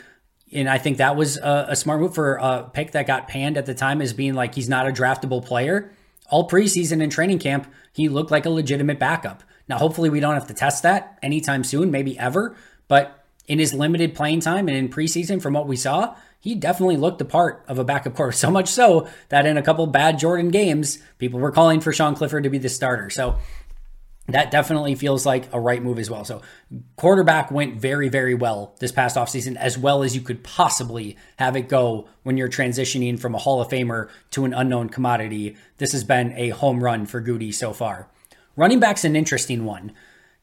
And 0.54 0.70
I 0.70 0.78
think 0.78 0.98
that 0.98 1.16
was 1.16 1.38
a, 1.38 1.68
a 1.70 1.76
smart 1.76 2.00
move 2.00 2.14
for 2.14 2.36
a 2.36 2.70
pick 2.72 2.92
that 2.92 3.08
got 3.08 3.28
panned 3.28 3.58
at 3.58 3.66
the 3.66 3.74
time 3.74 4.02
as 4.02 4.14
being 4.14 4.34
like 4.34 4.56
he's 4.56 4.70
not 4.70 4.88
a 4.88 4.92
draftable 4.92 5.44
player. 5.44 5.92
All 6.30 6.48
preseason 6.48 7.02
and 7.02 7.12
training 7.12 7.40
camp, 7.40 7.72
he 7.92 8.10
looked 8.10 8.32
like 8.32 8.46
a 8.46 8.50
legitimate 8.50 9.00
backup. 9.00 9.44
Now, 9.68 9.78
hopefully, 9.78 10.10
we 10.10 10.20
don't 10.20 10.34
have 10.34 10.48
to 10.48 10.54
test 10.54 10.84
that 10.84 11.18
anytime 11.22 11.64
soon, 11.64 11.90
maybe 11.90 12.18
ever. 12.20 12.56
But 12.88 13.23
in 13.48 13.60
his 13.60 13.74
limited 13.74 14.16
playing 14.16 14.40
time 14.40 14.68
and 14.68 14.78
in 14.78 14.90
preseason, 14.90 15.42
from 15.42 15.54
what 15.54 15.68
we 15.68 15.76
saw, 15.76 16.16
he 16.40 16.56
definitely 16.56 16.98
looked 16.98 17.20
the 17.20 17.26
part 17.26 17.64
of 17.68 17.80
a 17.80 17.84
backup 17.84 18.16
quarterback. 18.16 18.38
So 18.44 18.52
much 18.52 18.70
so 18.70 19.08
that 19.30 19.46
in 19.46 19.58
a 19.58 19.62
couple 19.62 19.88
bad 19.88 20.20
Jordan 20.20 20.50
games, 20.50 21.00
people 21.18 21.40
were 21.40 21.52
calling 21.52 21.80
for 21.80 21.94
Sean 21.94 22.16
Clifford 22.16 22.44
to 22.44 22.50
be 22.50 22.58
the 22.58 22.70
starter. 22.70 23.10
So 23.10 23.38
that 24.28 24.52
definitely 24.52 24.96
feels 24.96 25.26
like 25.26 25.52
a 25.54 25.60
right 25.60 25.84
move 25.84 26.00
as 26.00 26.10
well. 26.10 26.24
So, 26.24 26.42
quarterback 26.96 27.52
went 27.52 27.76
very, 27.76 28.08
very 28.08 28.34
well 28.34 28.74
this 28.80 28.92
past 28.92 29.18
offseason, 29.18 29.58
as 29.58 29.78
well 29.78 30.02
as 30.02 30.16
you 30.16 30.22
could 30.22 30.44
possibly 30.44 31.18
have 31.38 31.58
it 31.58 31.68
go 31.68 32.08
when 32.24 32.38
you're 32.38 32.50
transitioning 32.50 33.20
from 33.20 33.36
a 33.36 33.38
Hall 33.38 33.62
of 33.62 33.68
Famer 33.68 34.10
to 34.32 34.46
an 34.46 34.54
unknown 34.54 34.88
commodity. 34.88 35.58
This 35.78 35.92
has 35.92 36.06
been 36.06 36.32
a 36.38 36.50
home 36.50 36.82
run 36.82 37.06
for 37.06 37.20
Goody 37.20 37.52
so 37.52 37.74
far. 37.74 38.08
Running 38.56 38.80
back's 38.80 39.04
an 39.04 39.18
interesting 39.18 39.66
one. 39.66 39.92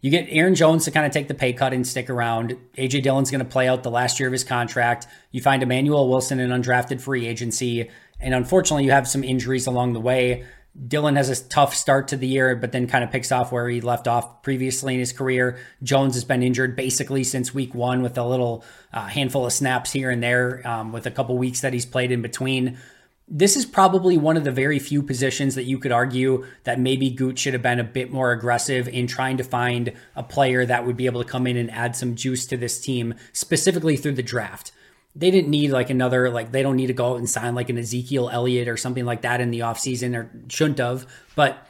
You 0.01 0.11
get 0.11 0.29
Aaron 0.31 0.55
Jones 0.55 0.87
to 0.87 0.91
kind 0.91 1.05
of 1.05 1.13
take 1.13 1.29
the 1.29 1.35
pay 1.35 1.53
cut 1.53 1.73
and 1.73 1.87
stick 1.87 2.09
around. 2.09 2.57
AJ 2.79 3.03
Dillon's 3.03 3.31
going 3.31 3.45
to 3.45 3.51
play 3.51 3.69
out 3.69 3.83
the 3.83 3.91
last 3.91 4.19
year 4.19 4.29
of 4.29 4.33
his 4.33 4.45
contract. 4.45 5.07
You 5.31 5.43
find 5.43 5.63
Emmanuel 5.63 6.09
Wilson 6.09 6.41
in 6.41 6.51
undrafted 6.51 7.01
free 7.01 7.27
agency. 7.27 7.91
And 8.19 8.35
unfortunately, 8.35 8.85
you 8.85 8.93
have 8.93 9.07
some 9.07 9.23
injuries 9.23 9.67
along 9.67 9.93
the 9.93 10.01
way. 10.01 10.45
Dillon 10.87 11.17
has 11.17 11.29
a 11.29 11.49
tough 11.49 11.75
start 11.75 12.09
to 12.09 12.17
the 12.17 12.29
year, 12.29 12.55
but 12.55 12.73
then 12.73 12.87
kind 12.87 13.03
of 13.03 13.11
picks 13.11 13.33
off 13.33 13.51
where 13.51 13.69
he 13.69 13.81
left 13.81 14.07
off 14.07 14.43
previously 14.43 14.95
in 14.95 15.01
his 15.01 15.13
career. 15.13 15.59
Jones 15.83 16.15
has 16.15 16.25
been 16.25 16.43
injured 16.43 16.77
basically 16.77 17.25
since 17.25 17.53
week 17.53 17.75
one 17.75 18.03
with 18.03 18.17
a 18.17 18.25
little 18.25 18.65
uh, 18.93 19.07
handful 19.07 19.45
of 19.45 19.53
snaps 19.53 19.91
here 19.91 20.11
and 20.11 20.23
there, 20.23 20.67
um, 20.67 20.93
with 20.93 21.07
a 21.07 21.11
couple 21.11 21.37
weeks 21.37 21.61
that 21.63 21.73
he's 21.73 21.87
played 21.87 22.13
in 22.13 22.23
between. 22.23 22.79
This 23.33 23.57
is 23.57 23.65
probably 23.65 24.19
one 24.19 24.37
of 24.37 24.43
the 24.43 24.51
very 24.51 24.81
few 24.81 25.03
positions 25.03 25.55
that 25.55 25.63
you 25.63 25.79
could 25.79 25.93
argue 25.93 26.45
that 26.65 26.81
maybe 26.81 27.11
Gooch 27.11 27.39
should 27.39 27.53
have 27.53 27.63
been 27.63 27.79
a 27.79 27.85
bit 27.85 28.11
more 28.11 28.33
aggressive 28.33 28.89
in 28.89 29.07
trying 29.07 29.37
to 29.37 29.45
find 29.45 29.93
a 30.17 30.25
player 30.25 30.67
that 30.67 30.85
would 30.85 30.97
be 30.97 31.07
able 31.07 31.23
to 31.23 31.29
come 31.29 31.47
in 31.47 31.57
and 31.57 31.71
add 31.71 31.95
some 31.95 32.17
juice 32.17 32.45
to 32.47 32.57
this 32.57 32.81
team, 32.81 33.15
specifically 33.33 33.97
through 33.97 34.15
the 34.15 34.23
draft 34.23 34.73
they 35.15 35.31
didn't 35.31 35.51
need 35.51 35.71
like 35.71 35.91
another 35.91 36.31
like 36.31 36.53
they 36.53 36.63
don't 36.63 36.77
need 36.77 36.87
to 36.87 36.93
go 36.93 37.13
out 37.13 37.19
and 37.19 37.29
sign 37.29 37.55
like 37.55 37.69
an 37.69 37.79
Ezekiel 37.79 38.31
Elliott 38.31 38.69
or 38.69 38.77
something 38.77 39.05
like 39.05 39.23
that 39.23 39.41
in 39.41 39.51
the 39.51 39.61
offseason 39.61 40.17
or 40.17 40.31
shouldn't 40.49 40.79
have. 40.79 41.07
But 41.35 41.67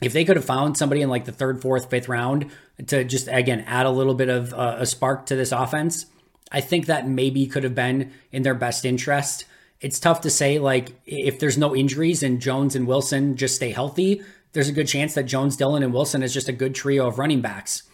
if 0.00 0.12
they 0.12 0.24
could 0.24 0.36
have 0.36 0.44
found 0.44 0.76
somebody 0.76 1.02
in 1.02 1.08
like 1.08 1.26
the 1.26 1.32
third, 1.32 1.62
fourth, 1.62 1.90
fifth 1.90 2.08
round 2.08 2.50
to 2.88 3.04
just 3.04 3.28
again 3.28 3.60
add 3.66 3.86
a 3.86 3.90
little 3.90 4.14
bit 4.14 4.28
of 4.28 4.52
uh, 4.54 4.76
a 4.78 4.86
spark 4.86 5.26
to 5.26 5.36
this 5.36 5.52
offense, 5.52 6.06
I 6.50 6.60
think 6.60 6.86
that 6.86 7.06
maybe 7.06 7.46
could 7.46 7.64
have 7.64 7.74
been 7.74 8.12
in 8.32 8.42
their 8.42 8.54
best 8.54 8.84
interest. 8.84 9.44
It's 9.80 9.98
tough 9.98 10.20
to 10.22 10.30
say 10.30 10.58
like 10.58 10.92
if 11.06 11.38
there's 11.38 11.58
no 11.58 11.74
injuries 11.74 12.22
and 12.22 12.40
Jones 12.40 12.76
and 12.76 12.86
Wilson 12.86 13.36
just 13.36 13.56
stay 13.56 13.70
healthy, 13.70 14.22
there's 14.52 14.68
a 14.68 14.72
good 14.72 14.88
chance 14.88 15.14
that 15.14 15.24
Jones, 15.24 15.56
Dillon, 15.56 15.82
and 15.82 15.92
Wilson 15.92 16.22
is 16.22 16.34
just 16.34 16.48
a 16.48 16.52
good 16.52 16.74
trio 16.74 17.06
of 17.06 17.18
running 17.18 17.40
backs. 17.40 17.84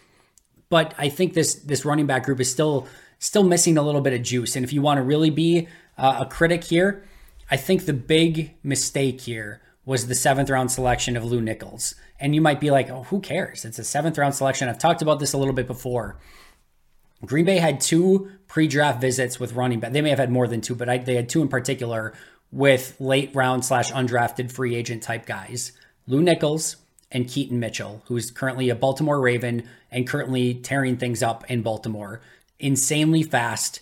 But 0.69 0.93
I 0.97 1.09
think 1.09 1.33
this 1.33 1.55
this 1.55 1.85
running 1.85 2.07
back 2.07 2.23
group 2.23 2.39
is 2.39 2.51
still 2.51 2.87
still 3.19 3.43
missing 3.43 3.77
a 3.77 3.81
little 3.81 4.01
bit 4.01 4.13
of 4.13 4.21
juice. 4.21 4.55
And 4.55 4.65
if 4.65 4.73
you 4.73 4.81
want 4.81 4.97
to 4.97 5.03
really 5.03 5.29
be 5.29 5.67
uh, 5.97 6.25
a 6.25 6.25
critic 6.25 6.63
here, 6.63 7.05
I 7.49 7.57
think 7.57 7.85
the 7.85 7.93
big 7.93 8.55
mistake 8.63 9.21
here 9.21 9.61
was 9.85 10.07
the 10.07 10.15
seventh 10.15 10.49
round 10.49 10.71
selection 10.71 11.15
of 11.15 11.23
Lew 11.23 11.41
Nichols. 11.41 11.95
And 12.19 12.35
you 12.35 12.41
might 12.41 12.59
be 12.59 12.71
like, 12.71 12.89
oh, 12.89 13.03
who 13.03 13.21
cares? 13.21 13.63
It's 13.63 13.79
a 13.79 13.83
seventh 13.83 14.17
round 14.17 14.35
selection. 14.35 14.67
I've 14.67 14.79
talked 14.79 15.01
about 15.01 15.19
this 15.19 15.33
a 15.33 15.37
little 15.37 15.53
bit 15.53 15.67
before. 15.67 16.19
Green 17.25 17.45
Bay 17.45 17.57
had 17.57 17.81
two 17.81 18.31
pre 18.47 18.67
draft 18.67 19.01
visits 19.01 19.39
with 19.39 19.53
running 19.53 19.79
back. 19.79 19.91
They 19.91 20.01
may 20.01 20.09
have 20.09 20.19
had 20.19 20.31
more 20.31 20.47
than 20.47 20.61
two, 20.61 20.75
but 20.75 20.89
I, 20.89 20.97
they 20.97 21.15
had 21.15 21.29
two 21.29 21.41
in 21.41 21.47
particular 21.47 22.13
with 22.51 22.95
late 22.99 23.31
round 23.33 23.65
slash 23.65 23.91
undrafted 23.91 24.51
free 24.51 24.75
agent 24.75 25.03
type 25.03 25.25
guys 25.25 25.73
Lew 26.07 26.21
Nichols 26.21 26.77
and 27.11 27.27
Keaton 27.27 27.59
Mitchell, 27.59 28.03
who's 28.05 28.31
currently 28.31 28.69
a 28.69 28.75
Baltimore 28.75 29.19
Raven 29.19 29.67
and 29.91 30.07
currently 30.07 30.53
tearing 30.53 30.97
things 30.97 31.23
up 31.23 31.49
in 31.49 31.61
Baltimore 31.61 32.21
insanely 32.59 33.23
fast, 33.23 33.81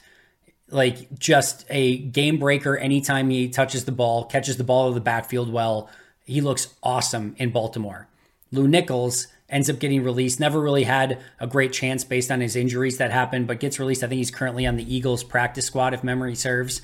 like 0.70 1.18
just 1.18 1.66
a 1.70 1.98
game 1.98 2.38
breaker 2.38 2.78
anytime 2.78 3.30
he 3.30 3.50
touches 3.50 3.86
the 3.86 3.92
ball, 3.92 4.26
catches 4.26 4.58
the 4.58 4.64
ball 4.64 4.88
of 4.88 4.96
the 4.96 5.02
backfield 5.02 5.52
well. 5.52 5.90
He 6.26 6.42
looks 6.42 6.74
awesome 6.84 7.36
in 7.38 7.52
Baltimore. 7.52 8.08
Lew 8.52 8.68
Nichols 8.68 9.28
ends 9.50 9.70
up 9.70 9.80
getting 9.80 10.04
released. 10.04 10.40
Never 10.40 10.60
really 10.60 10.84
had 10.84 11.22
a 11.40 11.48
great 11.48 11.74
chance 11.74 12.04
based 12.04 12.32
on 12.32 12.42
his 12.42 12.56
injuries 12.56 12.98
that 12.98 13.12
happened, 13.12 13.48
but 13.48 13.60
gets 13.60 13.80
released. 13.80 14.04
I 14.04 14.08
think 14.08 14.18
he's 14.18 14.32
currently 14.32 14.66
on 14.66 14.76
the 14.76 14.96
Eagles 14.96 15.24
practice 15.24 15.66
squad, 15.66 15.94
if 15.94 16.04
memory 16.04 16.36
serves. 16.36 16.82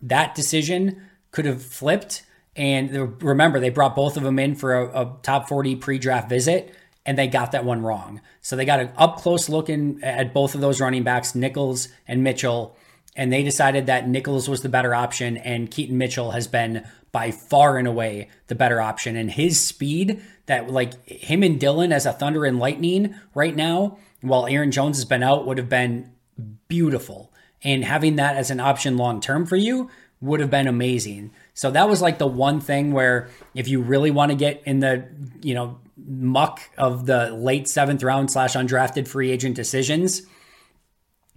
That 0.00 0.34
decision 0.34 1.02
could 1.30 1.44
have 1.44 1.62
flipped. 1.62 2.24
And 2.54 3.22
remember, 3.22 3.58
they 3.58 3.70
brought 3.70 3.96
both 3.96 4.16
of 4.16 4.22
them 4.22 4.38
in 4.38 4.54
for 4.54 4.74
a, 4.74 5.02
a 5.02 5.16
top 5.22 5.48
40 5.48 5.76
pre 5.76 5.98
draft 5.98 6.28
visit 6.28 6.74
and 7.04 7.18
they 7.18 7.26
got 7.26 7.52
that 7.52 7.64
one 7.64 7.82
wrong. 7.82 8.20
So 8.40 8.56
they 8.56 8.64
got 8.64 8.80
an 8.80 8.90
up 8.96 9.18
close 9.18 9.48
looking 9.48 10.00
at 10.02 10.32
both 10.32 10.54
of 10.54 10.60
those 10.60 10.80
running 10.80 11.02
backs, 11.02 11.34
Nichols 11.34 11.88
and 12.06 12.22
Mitchell, 12.22 12.76
and 13.16 13.32
they 13.32 13.42
decided 13.42 13.86
that 13.86 14.08
Nichols 14.08 14.48
was 14.48 14.62
the 14.62 14.68
better 14.68 14.94
option, 14.94 15.36
and 15.36 15.70
Keaton 15.70 15.98
Mitchell 15.98 16.30
has 16.30 16.46
been 16.46 16.86
by 17.12 17.30
far 17.30 17.76
and 17.76 17.86
away 17.86 18.28
the 18.46 18.54
better 18.54 18.80
option. 18.80 19.16
And 19.16 19.30
his 19.30 19.60
speed, 19.60 20.22
that 20.46 20.70
like 20.70 21.06
him 21.06 21.42
and 21.42 21.60
Dillon 21.60 21.92
as 21.92 22.06
a 22.06 22.12
thunder 22.12 22.44
and 22.44 22.58
lightning 22.58 23.14
right 23.34 23.54
now, 23.54 23.98
while 24.22 24.46
Aaron 24.46 24.72
Jones 24.72 24.96
has 24.96 25.04
been 25.04 25.22
out, 25.22 25.46
would 25.46 25.58
have 25.58 25.68
been 25.68 26.12
beautiful. 26.68 27.32
And 27.62 27.84
having 27.84 28.16
that 28.16 28.36
as 28.36 28.50
an 28.50 28.60
option 28.60 28.96
long 28.96 29.20
term 29.20 29.46
for 29.46 29.56
you 29.56 29.90
would 30.20 30.40
have 30.40 30.50
been 30.50 30.66
amazing. 30.66 31.32
So 31.52 31.70
that 31.72 31.88
was 31.88 32.00
like 32.00 32.18
the 32.18 32.26
one 32.26 32.60
thing 32.60 32.92
where 32.92 33.28
if 33.54 33.68
you 33.68 33.82
really 33.82 34.10
want 34.10 34.30
to 34.30 34.36
get 34.36 34.62
in 34.64 34.80
the, 34.80 35.06
you 35.42 35.54
know, 35.54 35.80
muck 35.96 36.60
of 36.78 37.06
the 37.06 37.32
late 37.32 37.68
seventh 37.68 38.02
round 38.02 38.30
slash 38.30 38.54
undrafted 38.54 39.06
free 39.06 39.30
agent 39.30 39.56
decisions, 39.56 40.22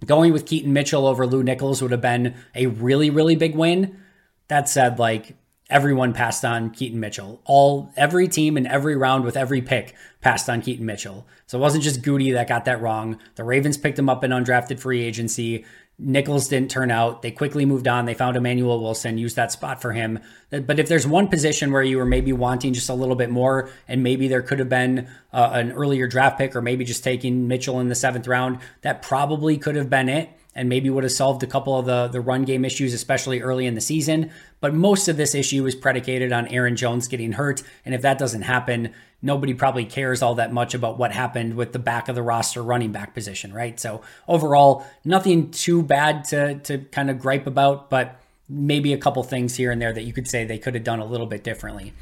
going 0.04 0.32
with 0.32 0.46
Keaton 0.46 0.72
Mitchell 0.72 1.06
over 1.06 1.26
Lew 1.26 1.42
Nichols 1.42 1.82
would 1.82 1.90
have 1.90 2.00
been 2.00 2.34
a 2.54 2.66
really, 2.66 3.10
really 3.10 3.36
big 3.36 3.54
win. 3.54 4.00
That 4.48 4.68
said, 4.68 4.98
like 4.98 5.36
everyone 5.68 6.12
passed 6.12 6.44
on 6.44 6.70
Keaton 6.70 7.00
Mitchell. 7.00 7.40
All 7.44 7.92
every 7.96 8.28
team 8.28 8.56
in 8.56 8.66
every 8.66 8.96
round 8.96 9.24
with 9.24 9.36
every 9.36 9.60
pick 9.60 9.94
passed 10.20 10.48
on 10.48 10.62
Keaton 10.62 10.86
Mitchell. 10.86 11.26
So 11.46 11.58
it 11.58 11.60
wasn't 11.60 11.84
just 11.84 12.02
Goody 12.02 12.30
that 12.32 12.48
got 12.48 12.64
that 12.66 12.80
wrong. 12.80 13.18
The 13.34 13.44
Ravens 13.44 13.76
picked 13.76 13.98
him 13.98 14.08
up 14.08 14.22
in 14.22 14.30
undrafted 14.30 14.78
free 14.78 15.02
agency. 15.02 15.64
Nichols 15.98 16.48
didn't 16.48 16.70
turn 16.70 16.90
out. 16.90 17.22
They 17.22 17.30
quickly 17.30 17.64
moved 17.64 17.88
on. 17.88 18.04
They 18.04 18.12
found 18.12 18.36
Emmanuel 18.36 18.82
Wilson, 18.82 19.16
used 19.16 19.36
that 19.36 19.50
spot 19.50 19.80
for 19.80 19.92
him. 19.92 20.18
But 20.50 20.78
if 20.78 20.88
there's 20.88 21.06
one 21.06 21.28
position 21.28 21.72
where 21.72 21.82
you 21.82 21.96
were 21.96 22.04
maybe 22.04 22.34
wanting 22.34 22.74
just 22.74 22.90
a 22.90 22.94
little 22.94 23.16
bit 23.16 23.30
more, 23.30 23.70
and 23.88 24.02
maybe 24.02 24.28
there 24.28 24.42
could 24.42 24.58
have 24.58 24.68
been 24.68 25.08
uh, 25.32 25.50
an 25.52 25.72
earlier 25.72 26.06
draft 26.06 26.36
pick, 26.36 26.54
or 26.54 26.60
maybe 26.60 26.84
just 26.84 27.02
taking 27.02 27.48
Mitchell 27.48 27.80
in 27.80 27.88
the 27.88 27.94
seventh 27.94 28.28
round, 28.28 28.58
that 28.82 29.00
probably 29.00 29.56
could 29.56 29.74
have 29.74 29.88
been 29.88 30.10
it 30.10 30.30
and 30.56 30.70
maybe 30.70 30.90
would 30.90 31.04
have 31.04 31.12
solved 31.12 31.42
a 31.42 31.46
couple 31.46 31.78
of 31.78 31.84
the, 31.84 32.08
the 32.08 32.20
run 32.20 32.44
game 32.44 32.64
issues, 32.64 32.94
especially 32.94 33.42
early 33.42 33.66
in 33.66 33.74
the 33.74 33.80
season. 33.80 34.32
But 34.60 34.74
most 34.74 35.06
of 35.06 35.18
this 35.18 35.34
issue 35.34 35.64
is 35.66 35.74
predicated 35.74 36.32
on 36.32 36.48
Aaron 36.48 36.74
Jones 36.76 37.06
getting 37.06 37.32
hurt. 37.32 37.62
And 37.84 37.94
if 37.94 38.00
that 38.02 38.18
doesn't 38.18 38.42
happen, 38.42 38.92
nobody 39.20 39.52
probably 39.52 39.84
cares 39.84 40.22
all 40.22 40.34
that 40.36 40.54
much 40.54 40.72
about 40.72 40.98
what 40.98 41.12
happened 41.12 41.54
with 41.54 41.72
the 41.72 41.78
back 41.78 42.08
of 42.08 42.14
the 42.14 42.22
roster 42.22 42.62
running 42.62 42.90
back 42.90 43.12
position, 43.12 43.52
right? 43.52 43.78
So 43.78 44.00
overall, 44.26 44.86
nothing 45.04 45.50
too 45.50 45.82
bad 45.82 46.24
to, 46.24 46.54
to 46.60 46.78
kind 46.78 47.10
of 47.10 47.18
gripe 47.18 47.46
about, 47.46 47.90
but 47.90 48.18
maybe 48.48 48.94
a 48.94 48.98
couple 48.98 49.22
things 49.24 49.56
here 49.56 49.70
and 49.70 49.80
there 49.80 49.92
that 49.92 50.04
you 50.04 50.14
could 50.14 50.26
say 50.26 50.44
they 50.44 50.58
could 50.58 50.74
have 50.74 50.84
done 50.84 51.00
a 51.00 51.04
little 51.04 51.26
bit 51.26 51.44
differently. 51.44 51.92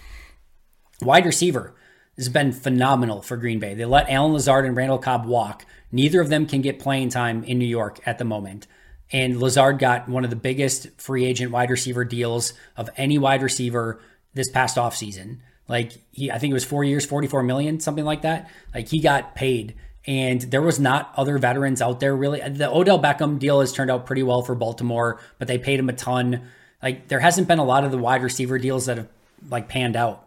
Wide 1.02 1.26
receiver 1.26 1.74
has 2.16 2.28
been 2.28 2.52
phenomenal 2.52 3.22
for 3.22 3.36
Green 3.36 3.58
Bay. 3.58 3.74
They 3.74 3.84
let 3.84 4.10
Allen 4.10 4.32
Lazard 4.32 4.64
and 4.64 4.76
Randall 4.76 4.98
Cobb 4.98 5.26
walk. 5.26 5.66
Neither 5.90 6.20
of 6.20 6.28
them 6.28 6.46
can 6.46 6.60
get 6.60 6.78
playing 6.78 7.10
time 7.10 7.44
in 7.44 7.58
New 7.58 7.66
York 7.66 8.00
at 8.06 8.18
the 8.18 8.24
moment. 8.24 8.66
And 9.12 9.40
Lazard 9.40 9.78
got 9.78 10.08
one 10.08 10.24
of 10.24 10.30
the 10.30 10.36
biggest 10.36 10.88
free 11.00 11.24
agent 11.24 11.52
wide 11.52 11.70
receiver 11.70 12.04
deals 12.04 12.52
of 12.76 12.90
any 12.96 13.18
wide 13.18 13.42
receiver 13.42 14.00
this 14.32 14.50
past 14.50 14.76
offseason. 14.76 15.38
Like 15.68 15.92
he 16.12 16.30
I 16.30 16.38
think 16.38 16.50
it 16.50 16.54
was 16.54 16.64
4 16.64 16.84
years, 16.84 17.06
44 17.06 17.42
million, 17.42 17.80
something 17.80 18.04
like 18.04 18.22
that. 18.22 18.50
Like 18.74 18.88
he 18.88 19.00
got 19.00 19.34
paid 19.34 19.74
and 20.06 20.40
there 20.42 20.62
was 20.62 20.78
not 20.78 21.12
other 21.16 21.38
veterans 21.38 21.80
out 21.80 22.00
there 22.00 22.14
really. 22.14 22.40
The 22.40 22.70
Odell 22.70 23.00
Beckham 23.00 23.38
deal 23.38 23.60
has 23.60 23.72
turned 23.72 23.90
out 23.90 24.06
pretty 24.06 24.22
well 24.22 24.42
for 24.42 24.54
Baltimore, 24.54 25.20
but 25.38 25.48
they 25.48 25.58
paid 25.58 25.78
him 25.78 25.88
a 25.88 25.94
ton. 25.94 26.48
Like 26.82 27.08
there 27.08 27.20
hasn't 27.20 27.48
been 27.48 27.58
a 27.58 27.64
lot 27.64 27.84
of 27.84 27.90
the 27.90 27.98
wide 27.98 28.22
receiver 28.22 28.58
deals 28.58 28.86
that 28.86 28.98
have 28.98 29.08
like 29.48 29.68
panned 29.68 29.96
out. 29.96 30.23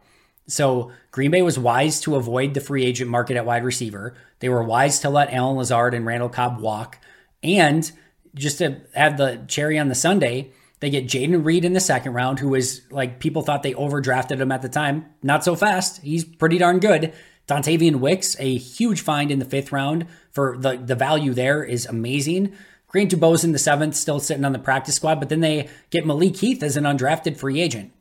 So 0.48 0.92
Green 1.12 1.32
Bay 1.32 1.42
was 1.42 1.60
wise 1.60 2.00
to 2.01 2.16
avoid 2.16 2.54
the 2.54 2.62
free 2.62 2.86
agent 2.86 3.10
market 3.10 3.38
at 3.38 3.46
wide 3.46 3.63
receiver. 3.63 4.16
They 4.39 4.50
were 4.50 4.63
wise 4.63 5.00
to 5.00 5.10
let 5.10 5.34
Allen 5.34 5.58
Lazard 5.58 5.94
and 5.94 6.06
Randall 6.06 6.30
Cobb 6.30 6.60
walk. 6.60 7.00
And 7.44 7.92
just 8.34 8.60
to 8.60 8.82
have 8.94 9.18
the 9.18 9.44
cherry 9.48 9.77
on 9.77 9.89
the 9.89 9.96
sundae, 9.96 10.51
they 10.80 10.89
get 10.89 11.08
Jayden 11.08 11.44
Reed 11.44 11.66
in 11.66 11.74
the 11.74 11.80
second 11.80 12.13
round, 12.13 12.39
who 12.39 12.50
was 12.50 12.82
like 12.92 13.20
people 13.20 13.42
thought 13.42 13.63
they 13.63 13.74
overdrafted 13.74 14.39
him 14.39 14.51
at 14.51 14.62
the 14.62 14.70
time. 14.70 15.06
Not 15.24 15.44
so 15.44 15.56
fast. 15.56 16.01
He's 16.01 16.24
pretty 16.24 16.58
darn 16.58 16.80
good. 16.80 17.13
Dontayvion 17.48 17.98
Wicks, 17.98 18.36
a 18.39 18.58
huge 18.58 19.01
find 19.01 19.32
in 19.32 19.39
the 19.39 19.46
fifth 19.46 19.72
round 19.72 20.06
for 20.32 20.58
the, 20.58 20.77
the 20.77 20.96
value 20.96 21.34
there 21.34 21.63
is 21.63 21.86
amazing. 21.86 22.54
Grant 22.88 23.12
DuBose 23.12 23.44
in 23.44 23.54
the 23.54 23.60
seventh, 23.60 23.96
still 23.96 24.20
sitting 24.20 24.46
on 24.46 24.54
the 24.54 24.60
practice 24.60 24.96
squad, 24.96 25.20
but 25.20 25.30
then 25.30 25.39
they 25.39 25.70
get 25.89 26.06
Malik 26.06 26.38
Heath 26.38 26.62
as 26.62 26.77
an 26.77 26.84
undrafted 26.84 27.38
free 27.38 27.60
agent. 27.60 27.92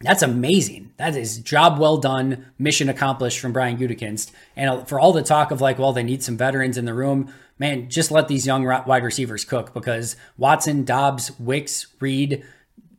That's 0.00 0.22
amazing. 0.22 0.92
That 0.98 1.16
is 1.16 1.38
job 1.38 1.78
well 1.78 1.96
done, 1.96 2.46
mission 2.58 2.88
accomplished 2.88 3.38
from 3.38 3.52
Brian 3.52 3.78
Gutekunst. 3.78 4.30
And 4.54 4.68
uh, 4.68 4.84
for 4.84 5.00
all 5.00 5.12
the 5.12 5.22
talk 5.22 5.50
of 5.50 5.60
like, 5.60 5.78
well, 5.78 5.92
they 5.92 6.02
need 6.02 6.22
some 6.22 6.36
veterans 6.36 6.76
in 6.76 6.84
the 6.84 6.92
room, 6.92 7.32
man, 7.58 7.88
just 7.88 8.10
let 8.10 8.28
these 8.28 8.46
young 8.46 8.64
wide 8.64 9.02
receivers 9.02 9.44
cook 9.44 9.72
because 9.72 10.16
Watson, 10.36 10.84
Doubs, 10.84 11.38
Wicks, 11.38 11.86
Reed, 11.98 12.44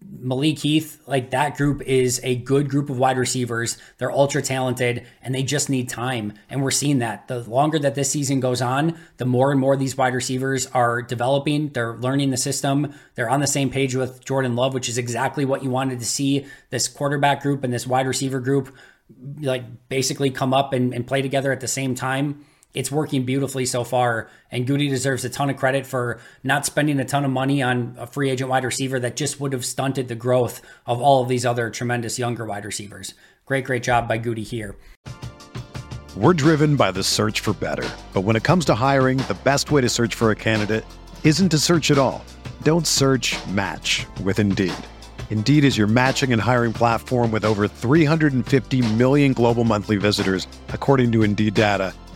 Malik 0.01 0.60
Heath, 0.60 1.01
like 1.08 1.32
that 1.32 1.58
group 1.58 1.82
is 1.82 2.20
a 2.24 2.36
good 2.36 2.70
group 2.70 2.89
of 2.89 2.98
wide 2.98 3.18
receivers. 3.18 3.77
They're 3.98 4.12
ultra 4.12 4.42
talented 4.42 5.06
and 5.22 5.34
they 5.34 5.44
just 5.44 5.70
need 5.70 5.89
time. 5.89 6.34
And 6.50 6.63
we're 6.63 6.72
seeing 6.72 7.00
that. 7.00 7.27
The 7.27 7.39
longer 7.39 7.80
that 7.80 7.96
this 7.96 8.12
season 8.12 8.39
goes 8.39 8.62
on, 8.62 8.98
the 9.18 9.25
more 9.25 9.51
and 9.51 9.60
more 9.60 9.75
these 9.75 9.98
wide 9.98 10.13
receivers 10.13 10.68
are 10.68 11.01
developing. 11.01 11.70
They're 11.70 11.98
learning 11.98 12.30
the 12.30 12.38
system. 12.38 12.94
They're 13.16 13.30
on 13.30 13.39
the 13.39 13.48
same 13.48 13.70
page 13.70 13.96
with 13.96 14.24
Jordan 14.24 14.56
Love, 14.56 14.74
which 14.74 14.90
is 14.90 14.98
exactly 14.98 15.46
what 15.46 15.64
you 15.64 15.70
wanted 15.70 16.00
to 16.00 16.05
see 16.05 16.46
this 16.70 16.88
quarterback 16.88 17.42
group 17.42 17.64
and 17.64 17.74
this 17.74 17.88
wide 17.88 18.07
receiver 18.07 18.40
group 18.40 18.75
like 19.40 19.88
basically 19.88 20.29
come 20.29 20.53
up 20.53 20.74
and, 20.74 20.94
and 20.94 21.07
play 21.07 21.22
together 21.22 21.51
at 21.51 21.62
the 21.62 21.68
same 21.68 21.96
time 21.96 22.46
it's 22.74 22.92
working 22.92 23.24
beautifully 23.24 23.66
so 23.66 23.84
far. 23.84 24.30
And 24.51 24.68
Goody 24.68 24.88
deserves 24.88 25.25
a 25.25 25.30
ton 25.30 25.50
of 25.50 25.58
credit 25.58 25.86
for 25.86 26.20
not 26.44 26.66
spending 26.66 27.00
a 27.00 27.06
ton 27.06 27.25
of 27.25 27.32
money 27.32 27.62
on 27.62 27.96
a 27.98 28.08
free 28.08 28.30
agent 28.30 28.50
wide 28.50 28.64
receiver 28.64 29.00
that 29.00 29.16
just 29.16 29.40
would 29.40 29.53
have 29.53 29.66
stunted 29.66 30.08
the 30.08 30.16
growth 30.16 30.62
of 30.86 31.01
all 31.01 31.24
of 31.24 31.30
these 31.30 31.46
other 31.46 31.70
tremendous 31.70 32.20
younger 32.20 32.46
wide 32.46 32.66
receivers. 32.66 33.14
Great, 33.46 33.66
great 33.66 33.84
job 33.84 34.08
by 34.08 34.18
Goody 34.18 34.44
here. 34.44 34.75
We're 36.16 36.34
driven 36.34 36.75
by 36.75 36.92
the 36.92 37.03
search 37.03 37.40
for 37.42 37.53
better. 37.53 37.88
But 38.14 38.22
when 38.22 38.36
it 38.36 38.44
comes 38.44 38.66
to 38.66 38.75
hiring, 38.75 39.20
the 39.20 39.38
best 39.44 39.72
way 39.72 39.82
to 39.82 39.90
search 39.90 40.16
for 40.16 40.32
a 40.32 40.36
candidate 40.36 40.86
isn't 41.24 41.50
to 41.50 41.60
search 41.60 41.92
at 41.92 41.98
all. 41.98 42.24
Don't 42.64 42.88
search 42.88 43.36
match 43.48 44.06
with 44.24 44.40
Indeed. 44.40 44.74
Indeed 45.30 45.64
is 45.64 45.77
your 45.77 45.88
matching 45.88 46.34
and 46.34 46.42
hiring 46.42 46.74
platform 46.74 47.32
with 47.32 47.46
over 47.46 47.68
350 47.68 48.94
million 48.94 49.34
global 49.34 49.64
monthly 49.64 49.98
visitors, 49.98 50.48
according 50.70 51.12
to 51.12 51.24
Indeed 51.24 51.53
data 51.53 51.94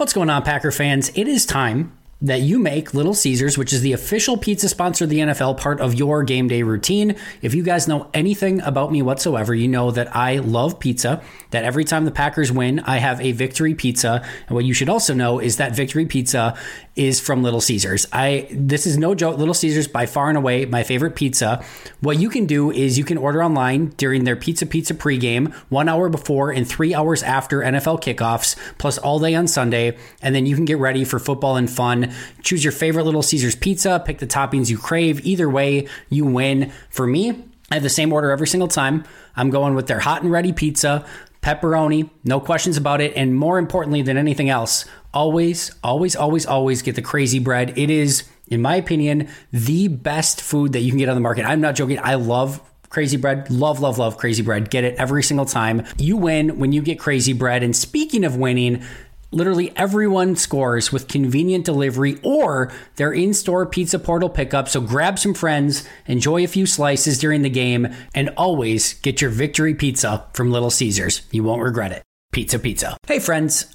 What's 0.00 0.14
going 0.14 0.30
on, 0.30 0.40
Packer 0.44 0.70
fans? 0.70 1.10
It 1.14 1.28
is 1.28 1.44
time 1.44 1.92
that 2.22 2.40
you 2.40 2.58
make 2.58 2.94
Little 2.94 3.12
Caesars, 3.12 3.58
which 3.58 3.70
is 3.70 3.82
the 3.82 3.92
official 3.92 4.38
pizza 4.38 4.66
sponsor 4.70 5.04
of 5.04 5.10
the 5.10 5.18
NFL, 5.18 5.58
part 5.58 5.78
of 5.78 5.92
your 5.92 6.22
game 6.22 6.48
day 6.48 6.62
routine. 6.62 7.16
If 7.42 7.54
you 7.54 7.62
guys 7.62 7.86
know 7.86 8.08
anything 8.14 8.62
about 8.62 8.90
me 8.90 9.02
whatsoever, 9.02 9.54
you 9.54 9.68
know 9.68 9.90
that 9.90 10.16
I 10.16 10.38
love 10.38 10.80
pizza, 10.80 11.22
that 11.50 11.64
every 11.64 11.84
time 11.84 12.06
the 12.06 12.10
Packers 12.10 12.50
win, 12.50 12.80
I 12.80 12.96
have 12.96 13.20
a 13.20 13.32
victory 13.32 13.74
pizza. 13.74 14.26
And 14.48 14.54
what 14.54 14.64
you 14.64 14.72
should 14.72 14.88
also 14.88 15.12
know 15.12 15.38
is 15.38 15.58
that 15.58 15.76
victory 15.76 16.06
pizza 16.06 16.56
is 17.00 17.18
from 17.18 17.42
Little 17.42 17.62
Caesars. 17.62 18.06
I 18.12 18.46
this 18.50 18.86
is 18.86 18.98
no 18.98 19.14
joke. 19.14 19.38
Little 19.38 19.54
Caesars 19.54 19.88
by 19.88 20.04
far 20.04 20.28
and 20.28 20.36
away 20.36 20.66
my 20.66 20.82
favorite 20.82 21.16
pizza. 21.16 21.64
What 22.00 22.20
you 22.20 22.28
can 22.28 22.44
do 22.44 22.70
is 22.70 22.98
you 22.98 23.04
can 23.04 23.16
order 23.16 23.42
online 23.42 23.86
during 23.96 24.24
their 24.24 24.36
Pizza 24.36 24.66
Pizza 24.66 24.92
pregame, 24.92 25.50
one 25.70 25.88
hour 25.88 26.10
before 26.10 26.50
and 26.50 26.68
three 26.68 26.94
hours 26.94 27.22
after 27.22 27.60
NFL 27.60 28.02
kickoffs, 28.02 28.54
plus 28.76 28.98
all 28.98 29.18
day 29.18 29.34
on 29.34 29.48
Sunday, 29.48 29.96
and 30.20 30.34
then 30.34 30.44
you 30.44 30.54
can 30.54 30.66
get 30.66 30.76
ready 30.76 31.06
for 31.06 31.18
football 31.18 31.56
and 31.56 31.70
fun. 31.70 32.12
Choose 32.42 32.62
your 32.62 32.72
favorite 32.72 33.04
Little 33.04 33.22
Caesars 33.22 33.56
pizza, 33.56 34.02
pick 34.04 34.18
the 34.18 34.26
toppings 34.26 34.68
you 34.68 34.76
crave. 34.76 35.24
Either 35.24 35.48
way, 35.48 35.88
you 36.10 36.26
win. 36.26 36.70
For 36.90 37.06
me, 37.06 37.30
I 37.70 37.74
have 37.74 37.82
the 37.82 37.88
same 37.88 38.12
order 38.12 38.30
every 38.30 38.46
single 38.46 38.68
time. 38.68 39.04
I'm 39.34 39.48
going 39.48 39.74
with 39.74 39.86
their 39.86 40.00
hot 40.00 40.22
and 40.22 40.30
ready 40.30 40.52
pizza, 40.52 41.06
pepperoni, 41.42 42.10
no 42.24 42.40
questions 42.40 42.76
about 42.76 43.00
it. 43.00 43.14
And 43.16 43.34
more 43.34 43.58
importantly 43.58 44.02
than 44.02 44.16
anything 44.16 44.48
else, 44.48 44.84
always, 45.14 45.70
always, 45.82 46.16
always, 46.16 46.46
always 46.46 46.82
get 46.82 46.96
the 46.96 47.02
crazy 47.02 47.38
bread. 47.38 47.76
It 47.78 47.90
is, 47.90 48.24
in 48.48 48.62
my 48.62 48.76
opinion, 48.76 49.28
the 49.52 49.88
best 49.88 50.40
food 50.40 50.72
that 50.72 50.80
you 50.80 50.90
can 50.90 50.98
get 50.98 51.08
on 51.08 51.14
the 51.14 51.20
market. 51.20 51.44
I'm 51.44 51.60
not 51.60 51.74
joking. 51.74 51.98
I 52.02 52.14
love 52.14 52.60
Crazy 52.90 53.16
bread, 53.16 53.48
love, 53.52 53.78
love, 53.78 53.98
love 53.98 54.16
crazy 54.16 54.42
bread. 54.42 54.68
Get 54.68 54.82
it 54.82 54.96
every 54.96 55.22
single 55.22 55.46
time. 55.46 55.86
You 55.96 56.16
win 56.16 56.58
when 56.58 56.72
you 56.72 56.82
get 56.82 56.98
crazy 56.98 57.32
bread. 57.32 57.62
And 57.62 57.74
speaking 57.74 58.24
of 58.24 58.36
winning, 58.36 58.82
Literally 59.32 59.72
everyone 59.76 60.36
scores 60.36 60.92
with 60.92 61.08
convenient 61.08 61.64
delivery 61.64 62.18
or 62.22 62.72
their 62.96 63.12
in 63.12 63.32
store 63.32 63.64
pizza 63.66 63.98
portal 63.98 64.28
pickup. 64.28 64.68
So 64.68 64.80
grab 64.80 65.18
some 65.18 65.34
friends, 65.34 65.86
enjoy 66.06 66.44
a 66.44 66.48
few 66.48 66.66
slices 66.66 67.18
during 67.18 67.42
the 67.42 67.50
game, 67.50 67.88
and 68.14 68.30
always 68.36 68.94
get 68.94 69.20
your 69.20 69.30
victory 69.30 69.74
pizza 69.74 70.26
from 70.32 70.50
Little 70.50 70.70
Caesars. 70.70 71.22
You 71.30 71.44
won't 71.44 71.62
regret 71.62 71.92
it. 71.92 72.02
Pizza, 72.32 72.58
pizza. 72.58 72.96
Hey, 73.06 73.18
friends. 73.18 73.74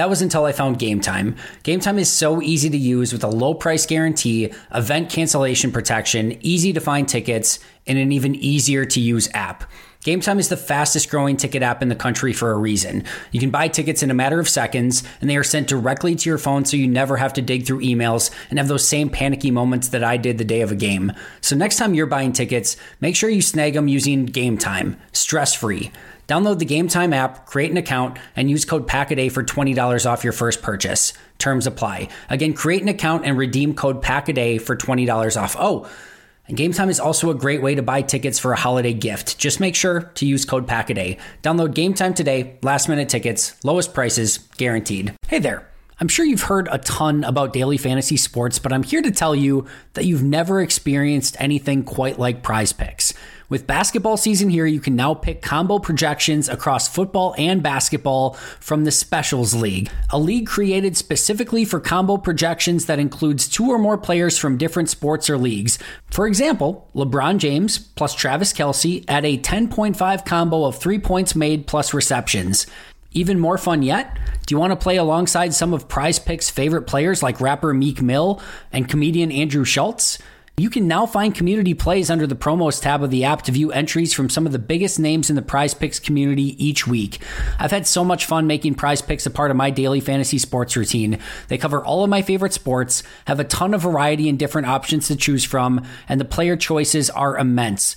That 0.00 0.08
was 0.08 0.22
until 0.22 0.46
I 0.46 0.52
found 0.52 0.78
Game 0.78 1.02
Time. 1.02 1.36
Game 1.62 1.78
Time 1.78 1.98
is 1.98 2.10
so 2.10 2.40
easy 2.40 2.70
to 2.70 2.78
use 2.78 3.12
with 3.12 3.22
a 3.22 3.28
low 3.28 3.52
price 3.52 3.84
guarantee, 3.84 4.50
event 4.74 5.10
cancellation 5.10 5.70
protection, 5.72 6.38
easy 6.40 6.72
to 6.72 6.80
find 6.80 7.06
tickets, 7.06 7.58
and 7.86 7.98
an 7.98 8.10
even 8.10 8.34
easier 8.34 8.86
to 8.86 8.98
use 8.98 9.28
app. 9.34 9.70
Game 10.02 10.22
Time 10.22 10.38
is 10.38 10.48
the 10.48 10.56
fastest 10.56 11.10
growing 11.10 11.36
ticket 11.36 11.62
app 11.62 11.82
in 11.82 11.90
the 11.90 11.94
country 11.94 12.32
for 12.32 12.50
a 12.50 12.56
reason. 12.56 13.04
You 13.30 13.40
can 13.40 13.50
buy 13.50 13.68
tickets 13.68 14.02
in 14.02 14.10
a 14.10 14.14
matter 14.14 14.40
of 14.40 14.48
seconds, 14.48 15.02
and 15.20 15.28
they 15.28 15.36
are 15.36 15.44
sent 15.44 15.68
directly 15.68 16.14
to 16.14 16.30
your 16.30 16.38
phone 16.38 16.64
so 16.64 16.78
you 16.78 16.88
never 16.88 17.18
have 17.18 17.34
to 17.34 17.42
dig 17.42 17.66
through 17.66 17.82
emails 17.82 18.30
and 18.48 18.58
have 18.58 18.68
those 18.68 18.88
same 18.88 19.10
panicky 19.10 19.50
moments 19.50 19.88
that 19.88 20.02
I 20.02 20.16
did 20.16 20.38
the 20.38 20.44
day 20.44 20.62
of 20.62 20.72
a 20.72 20.76
game. 20.76 21.12
So, 21.42 21.54
next 21.54 21.76
time 21.76 21.92
you're 21.92 22.06
buying 22.06 22.32
tickets, 22.32 22.78
make 23.02 23.16
sure 23.16 23.28
you 23.28 23.42
snag 23.42 23.74
them 23.74 23.86
using 23.86 24.24
Game 24.24 24.56
Time, 24.56 24.98
stress 25.12 25.54
free. 25.54 25.92
Download 26.30 26.60
the 26.60 26.64
Game 26.64 26.86
Time 26.86 27.12
app, 27.12 27.44
create 27.44 27.72
an 27.72 27.76
account, 27.76 28.16
and 28.36 28.48
use 28.48 28.64
code 28.64 28.86
PACKADAY 28.86 29.32
for 29.32 29.42
$20 29.42 30.08
off 30.08 30.22
your 30.22 30.32
first 30.32 30.62
purchase. 30.62 31.12
Terms 31.38 31.66
apply. 31.66 32.06
Again, 32.28 32.52
create 32.54 32.82
an 32.82 32.88
account 32.88 33.26
and 33.26 33.36
redeem 33.36 33.74
code 33.74 34.00
PACKADAY 34.00 34.58
for 34.58 34.76
$20 34.76 35.42
off. 35.42 35.56
Oh, 35.58 35.90
and 36.46 36.56
Game 36.56 36.72
Time 36.72 36.88
is 36.88 37.00
also 37.00 37.30
a 37.30 37.34
great 37.34 37.62
way 37.62 37.74
to 37.74 37.82
buy 37.82 38.02
tickets 38.02 38.38
for 38.38 38.52
a 38.52 38.56
holiday 38.56 38.92
gift. 38.92 39.38
Just 39.38 39.58
make 39.58 39.74
sure 39.74 40.02
to 40.02 40.24
use 40.24 40.44
code 40.44 40.68
PACKADAY. 40.68 41.18
Download 41.42 41.74
Game 41.74 41.94
Time 41.94 42.14
today. 42.14 42.60
Last 42.62 42.88
minute 42.88 43.08
tickets, 43.08 43.56
lowest 43.64 43.92
prices, 43.92 44.38
guaranteed. 44.56 45.12
Hey 45.26 45.40
there. 45.40 45.66
I'm 45.98 46.08
sure 46.08 46.24
you've 46.24 46.42
heard 46.42 46.68
a 46.70 46.78
ton 46.78 47.24
about 47.24 47.52
daily 47.52 47.76
fantasy 47.76 48.16
sports, 48.16 48.58
but 48.58 48.72
I'm 48.72 48.84
here 48.84 49.02
to 49.02 49.10
tell 49.10 49.34
you 49.34 49.66
that 49.92 50.06
you've 50.06 50.22
never 50.22 50.62
experienced 50.62 51.36
anything 51.38 51.82
quite 51.82 52.18
like 52.18 52.42
prize 52.42 52.72
picks. 52.72 53.09
With 53.50 53.66
basketball 53.66 54.16
season 54.16 54.48
here, 54.48 54.64
you 54.64 54.78
can 54.78 54.94
now 54.94 55.12
pick 55.12 55.42
combo 55.42 55.80
projections 55.80 56.48
across 56.48 56.86
football 56.86 57.34
and 57.36 57.60
basketball 57.60 58.34
from 58.60 58.84
the 58.84 58.92
Specials 58.92 59.54
League, 59.54 59.90
a 60.08 60.20
league 60.20 60.46
created 60.46 60.96
specifically 60.96 61.64
for 61.64 61.80
combo 61.80 62.16
projections 62.16 62.86
that 62.86 63.00
includes 63.00 63.48
two 63.48 63.68
or 63.68 63.76
more 63.76 63.98
players 63.98 64.38
from 64.38 64.56
different 64.56 64.88
sports 64.88 65.28
or 65.28 65.36
leagues. 65.36 65.80
For 66.12 66.28
example, 66.28 66.88
LeBron 66.94 67.38
James 67.38 67.76
plus 67.76 68.14
Travis 68.14 68.52
Kelce 68.52 69.04
at 69.08 69.24
a 69.24 69.36
10.5 69.36 70.24
combo 70.24 70.64
of 70.64 70.78
three 70.78 71.00
points 71.00 71.34
made 71.34 71.66
plus 71.66 71.92
receptions. 71.92 72.68
Even 73.10 73.40
more 73.40 73.58
fun 73.58 73.82
yet? 73.82 74.16
Do 74.46 74.54
you 74.54 74.60
want 74.60 74.70
to 74.70 74.76
play 74.76 74.96
alongside 74.96 75.54
some 75.54 75.74
of 75.74 75.88
Prize 75.88 76.20
Picks' 76.20 76.50
favorite 76.50 76.82
players 76.82 77.20
like 77.20 77.40
rapper 77.40 77.74
Meek 77.74 78.00
Mill 78.00 78.40
and 78.72 78.88
comedian 78.88 79.32
Andrew 79.32 79.64
Schulz? 79.64 80.20
You 80.60 80.68
can 80.68 80.86
now 80.86 81.06
find 81.06 81.34
community 81.34 81.72
plays 81.72 82.10
under 82.10 82.26
the 82.26 82.36
promos 82.36 82.82
tab 82.82 83.02
of 83.02 83.10
the 83.10 83.24
app 83.24 83.40
to 83.42 83.52
view 83.52 83.72
entries 83.72 84.12
from 84.12 84.28
some 84.28 84.44
of 84.44 84.52
the 84.52 84.58
biggest 84.58 84.98
names 84.98 85.30
in 85.30 85.36
the 85.36 85.40
prize 85.40 85.72
picks 85.72 85.98
community 85.98 86.54
each 86.62 86.86
week. 86.86 87.18
I've 87.58 87.70
had 87.70 87.86
so 87.86 88.04
much 88.04 88.26
fun 88.26 88.46
making 88.46 88.74
prize 88.74 89.00
picks 89.00 89.24
a 89.24 89.30
part 89.30 89.50
of 89.50 89.56
my 89.56 89.70
daily 89.70 90.00
fantasy 90.00 90.36
sports 90.36 90.76
routine. 90.76 91.18
They 91.48 91.56
cover 91.56 91.82
all 91.82 92.04
of 92.04 92.10
my 92.10 92.20
favorite 92.20 92.52
sports, 92.52 93.02
have 93.24 93.40
a 93.40 93.44
ton 93.44 93.72
of 93.72 93.80
variety 93.80 94.28
and 94.28 94.38
different 94.38 94.68
options 94.68 95.08
to 95.08 95.16
choose 95.16 95.44
from, 95.46 95.82
and 96.10 96.20
the 96.20 96.26
player 96.26 96.58
choices 96.58 97.08
are 97.08 97.38
immense. 97.38 97.96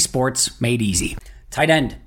sports 0.03 0.59
made 0.59 0.81
easy. 0.81 1.17
Tight 1.49 1.69
end. 1.69 1.97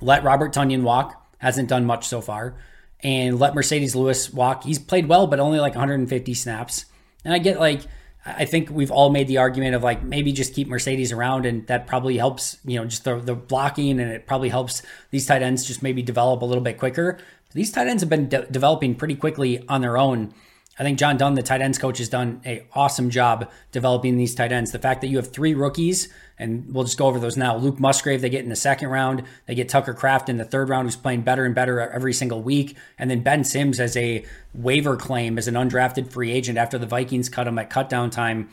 Let 0.00 0.24
Robert 0.24 0.52
Tonyan 0.52 0.82
walk. 0.82 1.22
Hasn't 1.38 1.68
done 1.68 1.84
much 1.84 2.06
so 2.06 2.20
far. 2.20 2.56
And 3.00 3.38
let 3.38 3.54
Marcedes 3.54 3.94
Lewis 3.94 4.32
walk. 4.32 4.64
He's 4.64 4.78
played 4.78 5.08
well, 5.08 5.26
but 5.26 5.40
only 5.40 5.60
like 5.60 5.74
150 5.74 6.34
snaps. 6.34 6.86
And 7.24 7.34
I 7.34 7.38
get 7.38 7.60
like, 7.60 7.82
I 8.24 8.44
think 8.44 8.70
we've 8.70 8.90
all 8.90 9.10
made 9.10 9.28
the 9.28 9.38
argument 9.38 9.74
of 9.74 9.84
like 9.84 10.02
maybe 10.02 10.32
just 10.32 10.54
keep 10.54 10.68
Marcedes 10.68 11.14
around, 11.14 11.46
and 11.46 11.66
that 11.68 11.86
probably 11.86 12.16
helps, 12.16 12.58
you 12.64 12.78
know, 12.78 12.84
just 12.84 13.04
the, 13.04 13.20
the 13.20 13.34
blocking, 13.34 14.00
and 14.00 14.10
it 14.10 14.26
probably 14.26 14.48
helps 14.48 14.82
these 15.10 15.26
tight 15.26 15.42
ends 15.42 15.64
just 15.64 15.82
maybe 15.82 16.02
develop 16.02 16.42
a 16.42 16.44
little 16.44 16.62
bit 16.62 16.78
quicker. 16.78 17.18
These 17.52 17.70
tight 17.72 17.86
ends 17.86 18.02
have 18.02 18.10
been 18.10 18.28
de- 18.28 18.46
developing 18.46 18.96
pretty 18.96 19.14
quickly 19.14 19.64
on 19.68 19.80
their 19.80 19.96
own 19.96 20.34
I 20.78 20.82
think 20.82 20.98
John 20.98 21.16
Dunn, 21.16 21.34
the 21.34 21.42
tight 21.42 21.62
ends 21.62 21.78
coach, 21.78 21.98
has 21.98 22.08
done 22.10 22.42
a 22.44 22.66
awesome 22.74 23.08
job 23.08 23.50
developing 23.72 24.16
these 24.16 24.34
tight 24.34 24.52
ends. 24.52 24.72
The 24.72 24.78
fact 24.78 25.00
that 25.00 25.08
you 25.08 25.16
have 25.16 25.32
three 25.32 25.54
rookies, 25.54 26.08
and 26.38 26.74
we'll 26.74 26.84
just 26.84 26.98
go 26.98 27.06
over 27.06 27.18
those 27.18 27.36
now. 27.36 27.56
Luke 27.56 27.80
Musgrave, 27.80 28.20
they 28.20 28.28
get 28.28 28.44
in 28.44 28.50
the 28.50 28.56
second 28.56 28.88
round. 28.88 29.22
They 29.46 29.54
get 29.54 29.70
Tucker 29.70 29.94
Kraft 29.94 30.28
in 30.28 30.36
the 30.36 30.44
third 30.44 30.68
round, 30.68 30.86
who's 30.86 30.96
playing 30.96 31.22
better 31.22 31.46
and 31.46 31.54
better 31.54 31.80
every 31.80 32.12
single 32.12 32.42
week. 32.42 32.76
And 32.98 33.10
then 33.10 33.22
Ben 33.22 33.42
Sims 33.42 33.80
as 33.80 33.96
a 33.96 34.24
waiver 34.52 34.96
claim 34.96 35.38
as 35.38 35.48
an 35.48 35.54
undrafted 35.54 36.12
free 36.12 36.30
agent 36.30 36.58
after 36.58 36.76
the 36.76 36.86
Vikings 36.86 37.30
cut 37.30 37.48
him 37.48 37.58
at 37.58 37.70
cutdown 37.70 38.10
time. 38.10 38.50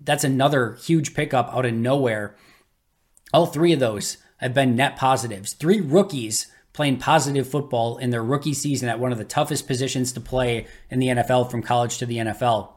That's 0.00 0.24
another 0.24 0.76
huge 0.76 1.12
pickup 1.12 1.54
out 1.54 1.66
of 1.66 1.74
nowhere. 1.74 2.36
All 3.34 3.44
three 3.44 3.74
of 3.74 3.80
those 3.80 4.16
have 4.38 4.54
been 4.54 4.76
net 4.76 4.96
positives. 4.96 5.52
Three 5.52 5.82
rookies 5.82 6.49
playing 6.72 6.98
positive 6.98 7.48
football 7.48 7.98
in 7.98 8.10
their 8.10 8.22
rookie 8.22 8.54
season 8.54 8.88
at 8.88 9.00
one 9.00 9.12
of 9.12 9.18
the 9.18 9.24
toughest 9.24 9.66
positions 9.66 10.12
to 10.12 10.20
play 10.20 10.66
in 10.90 10.98
the 10.98 11.08
NFL 11.08 11.50
from 11.50 11.62
college 11.62 11.98
to 11.98 12.06
the 12.06 12.18
NFL. 12.18 12.70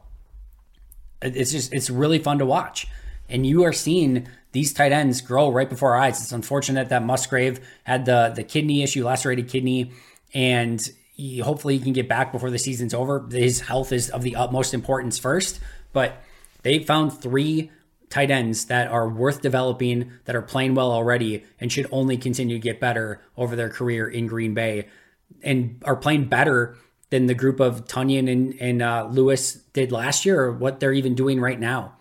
It's 1.22 1.52
just 1.52 1.74
it's 1.74 1.90
really 1.90 2.20
fun 2.20 2.40
to 2.40 2.46
watch. 2.46 2.88
And 3.30 3.46
you 3.46 3.64
are 3.64 3.74
seeing 3.74 4.28
these 4.52 4.74
tight 4.74 4.92
ends 4.92 5.22
grow 5.22 5.52
right 5.52 5.70
before 5.70 5.94
our 5.94 6.02
eyes. 6.02 6.22
It's 6.22 6.32
unfortunate 6.32 6.90
that 6.90 7.04
Musgrave 7.04 7.60
had 7.84 8.06
the 8.06 8.34
the 8.36 8.44
kidney 8.44 8.84
issue, 8.84 9.06
lacerated 9.06 9.48
kidney, 9.48 9.92
and 10.34 10.82
he, 11.14 11.40
hopefully 11.40 11.78
he 11.78 11.84
can 11.84 11.94
get 11.94 12.10
back 12.10 12.32
before 12.32 12.50
the 12.50 12.60
season's 12.60 12.94
over. 12.94 13.26
His 13.32 13.62
health 13.62 13.92
is 13.92 14.10
of 14.10 14.24
the 14.24 14.36
utmost 14.36 14.74
importance 14.74 15.18
first, 15.18 15.60
but 15.94 16.22
they 16.64 16.80
found 16.80 17.22
three 17.22 17.72
tight 18.14 18.30
ends 18.30 18.66
that 18.66 18.88
are 18.90 19.10
worth 19.10 19.42
developing, 19.42 20.12
that 20.26 20.36
are 20.36 20.42
playing 20.44 20.76
well 20.76 20.92
already, 20.92 21.44
and 21.60 21.72
should 21.72 21.88
only 21.92 22.16
continue 22.16 22.58
to 22.58 22.62
get 22.62 22.80
better 22.80 23.20
over 23.36 23.56
their 23.56 23.70
career 23.70 24.08
in 24.08 24.28
Green 24.28 24.54
Bay, 24.54 24.88
and 25.42 25.82
are 25.84 25.96
playing 25.96 26.26
better 26.26 26.78
than 27.10 27.26
the 27.26 27.34
group 27.34 27.60
of 27.60 27.86
Tonyan 27.86 28.32
and, 28.32 28.54
and 28.62 28.82
uh, 28.84 29.08
Lewis 29.10 29.56
did 29.74 29.92
last 29.92 30.26
year, 30.26 30.40
or 30.44 30.52
what 30.52 30.80
they're 30.80 30.94
even 30.94 31.16
doing 31.16 31.42
right 31.42 31.60
now. 31.60 31.96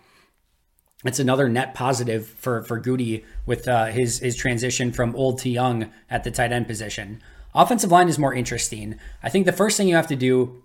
It's 1.03 1.17
another 1.17 1.49
net 1.49 1.73
positive 1.73 2.27
for 2.27 2.61
for 2.61 2.79
Goody 2.79 3.25
with 3.47 3.67
uh, 3.67 3.85
his 3.85 4.19
his 4.19 4.35
transition 4.35 4.91
from 4.91 5.15
old 5.15 5.39
to 5.39 5.49
young 5.49 5.89
at 6.11 6.23
the 6.23 6.31
tight 6.31 6.51
end 6.51 6.67
position. 6.67 7.21
Offensive 7.55 7.91
line 7.91 8.07
is 8.07 8.19
more 8.19 8.35
interesting. 8.35 8.99
I 9.23 9.29
think 9.29 9.47
the 9.47 9.51
first 9.51 9.77
thing 9.77 9.87
you 9.87 9.95
have 9.95 10.07
to 10.07 10.15
do, 10.15 10.63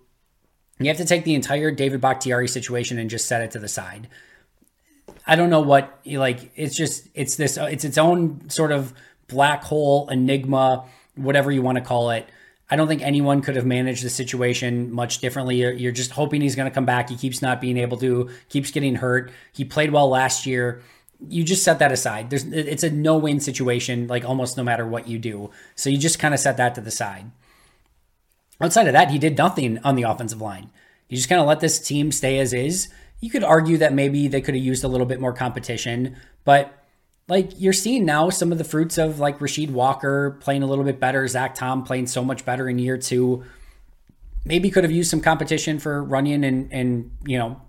you 0.78 0.88
have 0.88 0.98
to 0.98 1.04
take 1.06 1.24
the 1.24 1.34
entire 1.34 1.70
David 1.70 2.00
Bakhtiari 2.02 2.48
situation 2.48 2.98
and 2.98 3.10
just 3.10 3.26
set 3.26 3.42
it 3.42 3.50
to 3.52 3.58
the 3.58 3.68
side. 3.68 4.08
I 5.28 5.36
don't 5.36 5.50
know 5.50 5.60
what 5.60 6.00
like 6.06 6.50
it's 6.56 6.74
just 6.74 7.06
it's 7.14 7.36
this 7.36 7.58
it's 7.58 7.84
its 7.84 7.98
own 7.98 8.48
sort 8.48 8.72
of 8.72 8.94
black 9.28 9.62
hole 9.62 10.08
enigma, 10.08 10.86
whatever 11.16 11.52
you 11.52 11.60
want 11.60 11.76
to 11.76 11.84
call 11.84 12.10
it. 12.10 12.26
I 12.70 12.76
don't 12.76 12.88
think 12.88 13.02
anyone 13.02 13.42
could 13.42 13.56
have 13.56 13.66
managed 13.66 14.02
the 14.02 14.10
situation 14.10 14.92
much 14.92 15.18
differently. 15.18 15.56
You're, 15.56 15.72
you're 15.72 15.92
just 15.92 16.10
hoping 16.10 16.40
he's 16.42 16.54
going 16.54 16.68
to 16.68 16.74
come 16.74 16.84
back. 16.84 17.08
He 17.08 17.16
keeps 17.16 17.40
not 17.40 17.62
being 17.62 17.78
able 17.78 17.96
to, 17.98 18.28
keeps 18.50 18.70
getting 18.70 18.96
hurt. 18.96 19.30
He 19.52 19.64
played 19.64 19.90
well 19.90 20.08
last 20.08 20.44
year. 20.44 20.82
You 21.28 21.44
just 21.44 21.64
set 21.64 21.78
that 21.78 21.92
aside. 21.92 22.30
There's 22.30 22.44
it's 22.44 22.82
a 22.82 22.90
no-win 22.90 23.40
situation, 23.40 24.06
like 24.06 24.24
almost 24.24 24.56
no 24.56 24.62
matter 24.62 24.86
what 24.86 25.08
you 25.08 25.18
do. 25.18 25.50
So 25.76 25.90
you 25.90 25.98
just 25.98 26.18
kind 26.18 26.32
of 26.32 26.40
set 26.40 26.56
that 26.58 26.74
to 26.74 26.80
the 26.80 26.90
side. 26.90 27.30
Outside 28.60 28.86
of 28.86 28.92
that, 28.92 29.10
he 29.10 29.18
did 29.18 29.36
nothing 29.36 29.78
on 29.78 29.94
the 29.94 30.02
offensive 30.02 30.40
line. 30.40 30.70
You 31.08 31.16
just 31.16 31.28
kind 31.28 31.40
of 31.40 31.46
let 31.46 31.60
this 31.60 31.78
team 31.78 32.12
stay 32.12 32.38
as 32.38 32.52
is 32.52 32.88
you 33.20 33.30
could 33.30 33.44
argue 33.44 33.78
that 33.78 33.92
maybe 33.92 34.28
they 34.28 34.40
could 34.40 34.54
have 34.54 34.64
used 34.64 34.84
a 34.84 34.88
little 34.88 35.06
bit 35.06 35.20
more 35.20 35.32
competition, 35.32 36.16
but 36.44 36.72
like 37.28 37.50
you're 37.60 37.72
seeing 37.72 38.04
now 38.04 38.30
some 38.30 38.52
of 38.52 38.58
the 38.58 38.64
fruits 38.64 38.96
of 38.96 39.18
like 39.18 39.38
Rasheed 39.38 39.70
Walker 39.70 40.38
playing 40.40 40.62
a 40.62 40.66
little 40.66 40.84
bit 40.84 40.98
better, 40.98 41.26
Zach 41.28 41.54
Tom 41.54 41.84
playing 41.84 42.06
so 42.06 42.24
much 42.24 42.44
better 42.44 42.68
in 42.68 42.78
year 42.78 42.96
two. 42.96 43.44
Maybe 44.44 44.70
could 44.70 44.84
have 44.84 44.92
used 44.92 45.10
some 45.10 45.20
competition 45.20 45.78
for 45.78 46.04
Runyan 46.04 46.46
and 46.46 46.72
and 46.72 47.10
you 47.26 47.38
know 47.38 47.60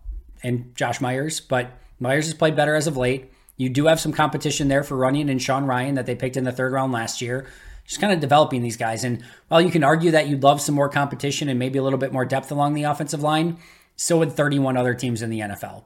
and 0.44 0.74
Josh 0.76 1.02
Myers, 1.02 1.40
but 1.42 1.72
Myers 2.00 2.26
has 2.26 2.34
played 2.34 2.56
better 2.56 2.76
as 2.76 2.88
of 2.88 2.96
late. 2.96 3.32
You 3.58 3.70
do 3.70 3.88
have 3.88 4.00
some 4.00 4.14
competition 4.14 4.70
there 4.70 4.84
for 4.84 4.96
Runyan 4.96 5.30
and 5.30 5.42
Sean 5.42 5.66
Rhyan 5.66 5.96
that 5.96 6.06
they 6.06 6.16
picked 6.16 6.38
in 6.38 6.46
the 6.46 6.52
third 6.54 6.72
round 6.72 6.94
last 6.94 7.22
year. 7.22 7.48
Just 7.86 8.00
kind 8.00 8.14
of 8.14 8.22
developing 8.22 8.62
these 8.62 8.78
guys. 8.78 9.04
And 9.04 9.24
while 9.50 9.60
you 9.60 9.72
can 9.72 9.84
argue 9.84 10.12
that 10.12 10.28
you'd 10.28 10.44
love 10.44 10.62
some 10.62 10.76
more 10.76 10.88
competition 10.88 11.50
and 11.50 11.60
maybe 11.60 11.80
a 11.80 11.84
little 11.84 12.00
bit 12.00 12.14
more 12.14 12.24
depth 12.24 12.52
along 12.52 12.76
the 12.76 12.84
offensive 12.84 13.22
line, 13.22 13.58
so 14.00 14.20
would 14.20 14.32
31 14.32 14.78
other 14.78 14.94
teams 14.94 15.22
in 15.22 15.30
the 15.30 15.42
NFL. 15.42 15.84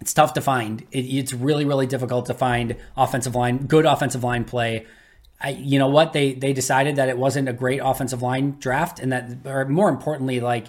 It's 0.00 0.12
tough 0.12 0.34
to 0.34 0.40
find. 0.40 0.84
It, 0.90 1.02
it's 1.02 1.32
really, 1.32 1.64
really 1.64 1.86
difficult 1.86 2.26
to 2.26 2.34
find 2.34 2.76
offensive 2.96 3.36
line, 3.36 3.66
good 3.66 3.86
offensive 3.86 4.24
line 4.24 4.44
play. 4.44 4.84
I, 5.40 5.50
you 5.50 5.78
know 5.78 5.86
what? 5.86 6.12
They 6.12 6.34
they 6.34 6.52
decided 6.52 6.96
that 6.96 7.08
it 7.08 7.18
wasn't 7.18 7.48
a 7.48 7.52
great 7.52 7.80
offensive 7.82 8.20
line 8.20 8.56
draft, 8.58 8.98
and 8.98 9.12
that, 9.12 9.46
or 9.46 9.64
more 9.66 9.88
importantly, 9.88 10.40
like 10.40 10.66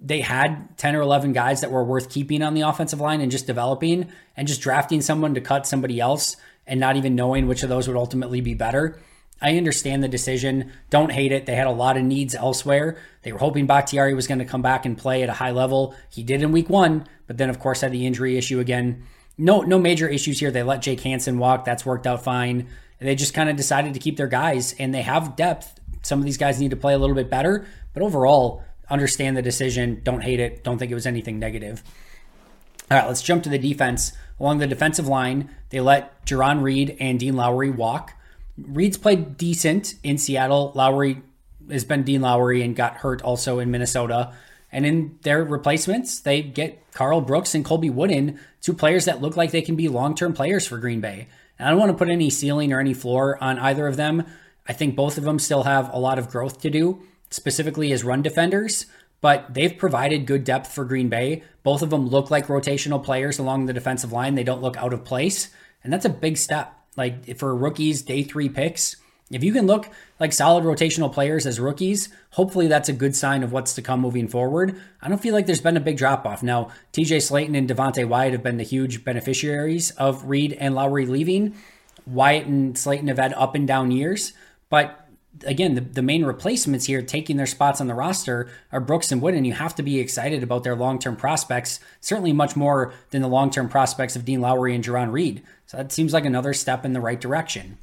they 0.00 0.22
had 0.22 0.78
10 0.78 0.96
or 0.96 1.02
11 1.02 1.34
guys 1.34 1.60
that 1.60 1.70
were 1.70 1.84
worth 1.84 2.08
keeping 2.08 2.42
on 2.42 2.54
the 2.54 2.62
offensive 2.62 3.00
line 3.00 3.20
and 3.20 3.30
just 3.30 3.46
developing 3.46 4.10
and 4.36 4.48
just 4.48 4.62
drafting 4.62 5.02
someone 5.02 5.34
to 5.34 5.40
cut 5.40 5.66
somebody 5.66 6.00
else 6.00 6.36
and 6.66 6.80
not 6.80 6.96
even 6.96 7.14
knowing 7.14 7.46
which 7.46 7.62
of 7.62 7.68
those 7.68 7.86
would 7.86 7.96
ultimately 7.96 8.40
be 8.40 8.54
better. 8.54 8.98
I 9.40 9.56
understand 9.56 10.02
the 10.02 10.08
decision. 10.08 10.72
Don't 10.90 11.12
hate 11.12 11.32
it. 11.32 11.46
They 11.46 11.54
had 11.54 11.66
a 11.66 11.72
lot 11.72 11.96
of 11.96 12.02
needs 12.02 12.34
elsewhere. 12.34 12.96
They 13.22 13.32
were 13.32 13.38
hoping 13.38 13.66
Bakhtiari 13.66 14.14
was 14.14 14.26
going 14.26 14.38
to 14.38 14.44
come 14.44 14.62
back 14.62 14.86
and 14.86 14.96
play 14.96 15.22
at 15.22 15.28
a 15.28 15.34
high 15.34 15.50
level. 15.50 15.94
He 16.08 16.22
did 16.22 16.42
in 16.42 16.52
week 16.52 16.70
one, 16.70 17.06
but 17.26 17.36
then 17.36 17.50
of 17.50 17.58
course 17.58 17.82
had 17.82 17.92
the 17.92 18.06
injury 18.06 18.38
issue 18.38 18.60
again. 18.60 19.04
No, 19.36 19.62
no 19.62 19.78
major 19.78 20.08
issues 20.08 20.40
here. 20.40 20.50
They 20.50 20.62
let 20.62 20.82
Jake 20.82 21.00
Hanson 21.00 21.38
walk. 21.38 21.64
That's 21.64 21.84
worked 21.84 22.06
out 22.06 22.22
fine. 22.22 22.68
They 23.00 23.14
just 23.14 23.34
kind 23.34 23.50
of 23.50 23.56
decided 23.56 23.92
to 23.94 24.00
keep 24.00 24.16
their 24.16 24.28
guys, 24.28 24.74
and 24.78 24.94
they 24.94 25.02
have 25.02 25.36
depth. 25.36 25.78
Some 26.02 26.20
of 26.20 26.24
these 26.24 26.38
guys 26.38 26.60
need 26.60 26.70
to 26.70 26.76
play 26.76 26.94
a 26.94 26.98
little 26.98 27.16
bit 27.16 27.28
better, 27.28 27.66
but 27.92 28.02
overall, 28.02 28.62
understand 28.88 29.36
the 29.36 29.42
decision. 29.42 30.00
Don't 30.04 30.22
hate 30.22 30.40
it. 30.40 30.64
Don't 30.64 30.78
think 30.78 30.90
it 30.90 30.94
was 30.94 31.06
anything 31.06 31.38
negative. 31.38 31.82
All 32.90 32.98
right, 32.98 33.06
let's 33.06 33.22
jump 33.22 33.42
to 33.42 33.50
the 33.50 33.58
defense. 33.58 34.12
Along 34.38 34.58
the 34.58 34.66
defensive 34.66 35.08
line, 35.08 35.50
they 35.70 35.80
let 35.80 36.24
Jarran 36.26 36.62
Reed 36.62 36.96
and 37.00 37.18
Dean 37.18 37.36
Lowry 37.36 37.70
walk. 37.70 38.12
Reed's 38.56 38.96
played 38.96 39.36
decent 39.36 39.94
in 40.02 40.18
Seattle. 40.18 40.72
Lowry 40.74 41.22
has 41.70 41.84
been 41.84 42.02
Dean 42.02 42.20
Lowry 42.20 42.62
and 42.62 42.76
got 42.76 42.98
hurt 42.98 43.22
also 43.22 43.58
in 43.58 43.70
Minnesota. 43.70 44.32
And 44.70 44.84
in 44.84 45.18
their 45.22 45.44
replacements, 45.44 46.20
they 46.20 46.42
get 46.42 46.92
Karl 46.92 47.20
Brooks 47.20 47.54
and 47.54 47.64
Colby 47.64 47.90
Wooden, 47.90 48.38
two 48.60 48.74
players 48.74 49.04
that 49.04 49.22
look 49.22 49.36
like 49.36 49.50
they 49.50 49.62
can 49.62 49.76
be 49.76 49.88
long 49.88 50.14
term 50.14 50.32
players 50.32 50.66
for 50.66 50.78
Green 50.78 51.00
Bay. 51.00 51.28
And 51.58 51.68
I 51.68 51.70
don't 51.70 51.78
want 51.78 51.92
to 51.92 51.98
put 51.98 52.08
any 52.08 52.30
ceiling 52.30 52.72
or 52.72 52.80
any 52.80 52.94
floor 52.94 53.42
on 53.42 53.58
either 53.58 53.86
of 53.86 53.96
them. 53.96 54.24
I 54.66 54.72
think 54.72 54.96
both 54.96 55.18
of 55.18 55.24
them 55.24 55.38
still 55.38 55.62
have 55.64 55.92
a 55.92 55.98
lot 55.98 56.18
of 56.18 56.30
growth 56.30 56.60
to 56.62 56.70
do, 56.70 57.02
specifically 57.30 57.92
as 57.92 58.02
run 58.02 58.22
defenders, 58.22 58.86
but 59.20 59.52
they've 59.52 59.76
provided 59.76 60.26
good 60.26 60.42
depth 60.42 60.72
for 60.72 60.84
Green 60.84 61.08
Bay. 61.08 61.42
Both 61.62 61.82
of 61.82 61.90
them 61.90 62.08
look 62.08 62.30
like 62.30 62.48
rotational 62.48 63.02
players 63.02 63.38
along 63.38 63.66
the 63.66 63.72
defensive 63.72 64.12
line. 64.12 64.34
They 64.34 64.44
don't 64.44 64.62
look 64.62 64.76
out 64.76 64.92
of 64.92 65.04
place. 65.04 65.50
And 65.82 65.92
that's 65.92 66.04
a 66.04 66.10
big 66.10 66.36
step 66.36 66.74
like 66.96 67.36
for 67.38 67.54
rookies, 67.54 68.02
day 68.02 68.22
three 68.22 68.48
picks. 68.48 68.96
If 69.30 69.42
you 69.42 69.52
can 69.52 69.66
look 69.66 69.88
like 70.20 70.32
solid 70.32 70.64
rotational 70.64 71.12
players 71.12 71.46
as 71.46 71.58
rookies, 71.58 72.10
hopefully 72.30 72.68
that's 72.68 72.90
a 72.90 72.92
good 72.92 73.16
sign 73.16 73.42
of 73.42 73.52
what's 73.52 73.74
to 73.74 73.82
come 73.82 74.00
moving 74.00 74.28
forward. 74.28 74.80
I 75.00 75.08
don't 75.08 75.20
feel 75.20 75.34
like 75.34 75.46
there's 75.46 75.62
been 75.62 75.78
a 75.78 75.80
big 75.80 75.96
drop 75.96 76.26
off. 76.26 76.42
Now, 76.42 76.68
TJ 76.92 77.16
Slaton 77.16 77.56
and 77.56 77.68
Devonte 77.68 78.06
Wyatt 78.06 78.32
have 78.32 78.42
been 78.42 78.58
the 78.58 78.64
huge 78.64 79.02
beneficiaries 79.02 79.92
of 79.92 80.28
Reed 80.28 80.52
and 80.52 80.74
Lowry 80.74 81.06
leaving. 81.06 81.56
Wyatt 82.06 82.46
and 82.46 82.74
Slaton 82.74 83.08
have 83.08 83.18
had 83.18 83.32
up 83.32 83.54
and 83.54 83.66
down 83.66 83.90
years, 83.90 84.34
but 84.68 85.03
again, 85.46 85.74
the, 85.74 85.80
the 85.80 86.02
main 86.02 86.24
replacements 86.24 86.86
here 86.86 87.02
taking 87.02 87.36
their 87.36 87.46
spots 87.46 87.80
on 87.80 87.86
the 87.86 87.94
roster 87.94 88.48
are 88.72 88.80
Brooks 88.80 89.10
and 89.10 89.20
Wood, 89.20 89.34
and 89.34 89.46
you 89.46 89.52
have 89.52 89.74
to 89.76 89.82
be 89.82 89.98
excited 89.98 90.42
about 90.42 90.64
their 90.64 90.76
long 90.76 90.98
term 90.98 91.16
prospects, 91.16 91.80
certainly 92.00 92.32
much 92.32 92.56
more 92.56 92.94
than 93.10 93.22
the 93.22 93.28
long 93.28 93.50
term 93.50 93.68
prospects 93.68 94.16
of 94.16 94.24
Dean 94.24 94.40
Lowry 94.40 94.74
and 94.74 94.84
Jarran 94.84 95.12
Reed. 95.12 95.42
So 95.66 95.76
that 95.76 95.92
seems 95.92 96.12
like 96.12 96.24
another 96.24 96.52
step 96.52 96.84
in 96.84 96.92
the 96.92 97.00
right 97.00 97.20
direction. 97.20 97.78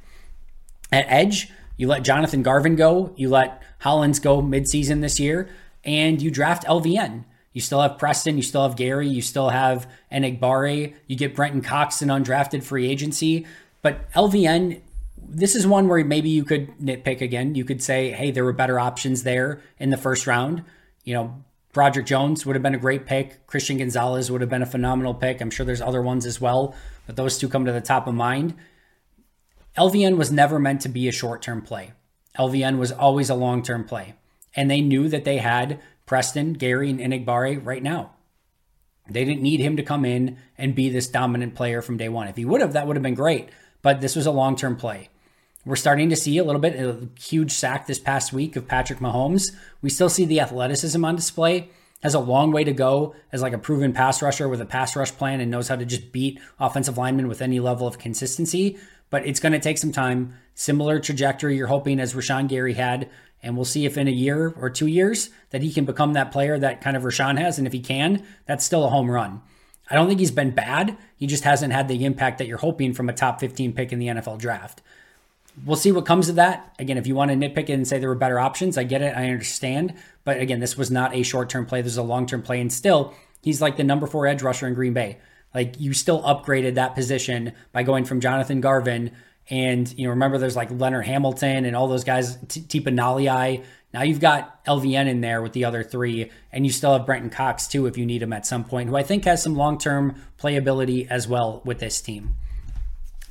At 0.90 1.06
Edge, 1.08 1.50
you 1.76 1.88
let 1.88 2.04
Jonathan 2.04 2.42
Garvin 2.42 2.76
go, 2.76 3.12
you 3.16 3.28
let 3.28 3.62
Hollins 3.80 4.20
go 4.20 4.42
midseason 4.42 5.00
this 5.00 5.18
year, 5.18 5.48
and 5.84 6.20
you 6.20 6.30
draft 6.30 6.64
LVN. 6.64 7.24
You 7.52 7.60
still 7.60 7.82
have 7.82 7.98
Preston, 7.98 8.36
you 8.36 8.42
still 8.42 8.62
have 8.62 8.76
Gary, 8.76 9.08
you 9.08 9.20
still 9.20 9.50
have 9.50 9.86
Enagbare, 10.10 10.94
you 11.06 11.16
get 11.16 11.34
Brenton 11.34 11.60
Cox 11.60 12.00
an 12.00 12.08
undrafted 12.08 12.62
free 12.62 12.88
agency. 12.88 13.46
But 13.82 14.10
LVN 14.12 14.80
this 15.28 15.54
is 15.54 15.66
one 15.66 15.88
where 15.88 16.04
maybe 16.04 16.28
you 16.28 16.44
could 16.44 16.68
nitpick 16.78 17.20
again. 17.20 17.54
You 17.54 17.64
could 17.64 17.82
say, 17.82 18.10
hey, 18.10 18.30
there 18.30 18.44
were 18.44 18.52
better 18.52 18.78
options 18.78 19.22
there 19.22 19.60
in 19.78 19.90
the 19.90 19.96
first 19.96 20.26
round. 20.26 20.64
You 21.04 21.14
know, 21.14 21.44
Broderick 21.72 22.06
Jones 22.06 22.44
would 22.44 22.54
have 22.54 22.62
been 22.62 22.74
a 22.74 22.78
great 22.78 23.06
pick. 23.06 23.46
Christian 23.46 23.78
Gonzalez 23.78 24.30
would 24.30 24.40
have 24.42 24.50
been 24.50 24.62
a 24.62 24.66
phenomenal 24.66 25.14
pick. 25.14 25.40
I'm 25.40 25.50
sure 25.50 25.64
there's 25.64 25.80
other 25.80 26.02
ones 26.02 26.26
as 26.26 26.40
well, 26.40 26.74
but 27.06 27.16
those 27.16 27.38
two 27.38 27.48
come 27.48 27.64
to 27.64 27.72
the 27.72 27.80
top 27.80 28.06
of 28.06 28.14
mind. 28.14 28.54
LVN 29.76 30.18
was 30.18 30.30
never 30.30 30.58
meant 30.58 30.82
to 30.82 30.88
be 30.90 31.08
a 31.08 31.12
short 31.12 31.40
term 31.40 31.62
play. 31.62 31.92
LVN 32.38 32.78
was 32.78 32.92
always 32.92 33.30
a 33.30 33.34
long 33.34 33.62
term 33.62 33.84
play. 33.84 34.14
And 34.54 34.70
they 34.70 34.82
knew 34.82 35.08
that 35.08 35.24
they 35.24 35.38
had 35.38 35.80
Preston, 36.04 36.52
Gary, 36.52 36.90
and 36.90 37.00
Enagbare 37.00 37.64
right 37.64 37.82
now. 37.82 38.12
They 39.08 39.24
didn't 39.24 39.42
need 39.42 39.60
him 39.60 39.76
to 39.78 39.82
come 39.82 40.04
in 40.04 40.36
and 40.58 40.74
be 40.74 40.90
this 40.90 41.08
dominant 41.08 41.54
player 41.54 41.80
from 41.80 41.96
day 41.96 42.08
one. 42.08 42.28
If 42.28 42.36
he 42.36 42.44
would 42.44 42.60
have, 42.60 42.74
that 42.74 42.86
would 42.86 42.96
have 42.96 43.02
been 43.02 43.14
great. 43.14 43.48
But 43.80 44.00
this 44.00 44.14
was 44.14 44.26
a 44.26 44.30
long 44.30 44.56
term 44.56 44.76
play. 44.76 45.08
We're 45.64 45.76
starting 45.76 46.10
to 46.10 46.16
see 46.16 46.38
a 46.38 46.44
little 46.44 46.60
bit 46.60 46.74
of 46.74 47.02
a 47.04 47.20
huge 47.20 47.52
sack 47.52 47.86
this 47.86 48.00
past 48.00 48.32
week 48.32 48.56
of 48.56 48.66
Patrick 48.66 48.98
Mahomes. 48.98 49.54
We 49.80 49.90
still 49.90 50.08
see 50.08 50.24
the 50.24 50.40
athleticism 50.40 51.04
on 51.04 51.14
display. 51.14 51.70
Has 52.02 52.14
a 52.14 52.18
long 52.18 52.50
way 52.50 52.64
to 52.64 52.72
go 52.72 53.14
as 53.30 53.42
like 53.42 53.52
a 53.52 53.58
proven 53.58 53.92
pass 53.92 54.22
rusher 54.22 54.48
with 54.48 54.60
a 54.60 54.66
pass 54.66 54.96
rush 54.96 55.12
plan 55.12 55.40
and 55.40 55.52
knows 55.52 55.68
how 55.68 55.76
to 55.76 55.84
just 55.84 56.10
beat 56.10 56.40
offensive 56.58 56.98
linemen 56.98 57.28
with 57.28 57.40
any 57.40 57.60
level 57.60 57.86
of 57.86 58.00
consistency. 58.00 58.76
But 59.08 59.24
it's 59.24 59.38
going 59.38 59.52
to 59.52 59.60
take 59.60 59.78
some 59.78 59.92
time. 59.92 60.34
Similar 60.56 60.98
trajectory 60.98 61.56
you're 61.56 61.68
hoping 61.68 62.00
as 62.00 62.12
Rashan 62.12 62.48
Gary 62.48 62.74
had. 62.74 63.08
And 63.40 63.54
we'll 63.54 63.64
see 63.64 63.86
if 63.86 63.96
in 63.96 64.08
a 64.08 64.12
year 64.12 64.52
or 64.58 64.68
two 64.68 64.88
years 64.88 65.30
that 65.50 65.62
he 65.62 65.72
can 65.72 65.84
become 65.84 66.14
that 66.14 66.32
player 66.32 66.58
that 66.58 66.80
kind 66.80 66.96
of 66.96 67.04
Rashan 67.04 67.38
has. 67.38 67.58
And 67.58 67.68
if 67.68 67.72
he 67.72 67.80
can, 67.80 68.26
that's 68.46 68.64
still 68.64 68.84
a 68.84 68.90
home 68.90 69.08
run. 69.08 69.42
I 69.88 69.94
don't 69.94 70.08
think 70.08 70.18
he's 70.18 70.32
been 70.32 70.50
bad. 70.56 70.96
He 71.14 71.28
just 71.28 71.44
hasn't 71.44 71.72
had 71.72 71.86
the 71.86 72.04
impact 72.04 72.38
that 72.38 72.48
you're 72.48 72.58
hoping 72.58 72.94
from 72.94 73.08
a 73.08 73.12
top 73.12 73.38
15 73.38 73.74
pick 73.74 73.92
in 73.92 74.00
the 74.00 74.08
NFL 74.08 74.38
draft 74.38 74.82
we'll 75.64 75.76
see 75.76 75.92
what 75.92 76.06
comes 76.06 76.28
of 76.28 76.36
that. 76.36 76.74
Again, 76.78 76.98
if 76.98 77.06
you 77.06 77.14
want 77.14 77.30
to 77.30 77.36
nitpick 77.36 77.68
it 77.68 77.70
and 77.70 77.86
say 77.86 77.98
there 77.98 78.08
were 78.08 78.14
better 78.14 78.38
options, 78.38 78.78
I 78.78 78.84
get 78.84 79.02
it. 79.02 79.16
I 79.16 79.28
understand. 79.30 79.94
But 80.24 80.40
again, 80.40 80.60
this 80.60 80.76
was 80.76 80.90
not 80.90 81.14
a 81.14 81.22
short 81.22 81.50
term 81.50 81.66
play. 81.66 81.82
This 81.82 81.92
is 81.92 81.98
a 81.98 82.02
long 82.02 82.26
term 82.26 82.42
play. 82.42 82.60
And 82.60 82.72
still, 82.72 83.14
he's 83.42 83.60
like 83.60 83.76
the 83.76 83.84
number 83.84 84.06
four 84.06 84.26
edge 84.26 84.42
rusher 84.42 84.66
in 84.66 84.74
Green 84.74 84.92
Bay. 84.92 85.18
Like 85.54 85.78
you 85.80 85.92
still 85.92 86.22
upgraded 86.22 86.74
that 86.74 86.94
position 86.94 87.52
by 87.72 87.82
going 87.82 88.04
from 88.04 88.20
Jonathan 88.20 88.60
Garvin. 88.60 89.12
And, 89.50 89.92
you 89.98 90.04
know, 90.04 90.10
remember 90.10 90.38
there's 90.38 90.56
like 90.56 90.70
Leonard 90.70 91.04
Hamilton 91.04 91.64
and 91.64 91.76
all 91.76 91.88
those 91.88 92.04
guys, 92.04 92.36
Tipa 92.38 92.96
Galeai. 92.96 93.64
Now 93.92 94.02
you've 94.02 94.20
got 94.20 94.64
LVN 94.64 95.06
in 95.08 95.20
there 95.20 95.42
with 95.42 95.52
the 95.52 95.66
other 95.66 95.82
three, 95.82 96.30
and 96.50 96.64
you 96.64 96.72
still 96.72 96.94
have 96.94 97.04
Brenton 97.04 97.28
Cox 97.28 97.66
too 97.66 97.86
if 97.86 97.98
you 97.98 98.06
need 98.06 98.22
him 98.22 98.32
at 98.32 98.46
some 98.46 98.64
point, 98.64 98.88
who 98.88 98.96
I 98.96 99.02
think 99.02 99.24
has 99.24 99.42
some 99.42 99.54
long 99.54 99.76
term 99.76 100.14
playability 100.38 101.06
as 101.08 101.28
well 101.28 101.60
with 101.64 101.78
this 101.78 102.00
team. 102.00 102.34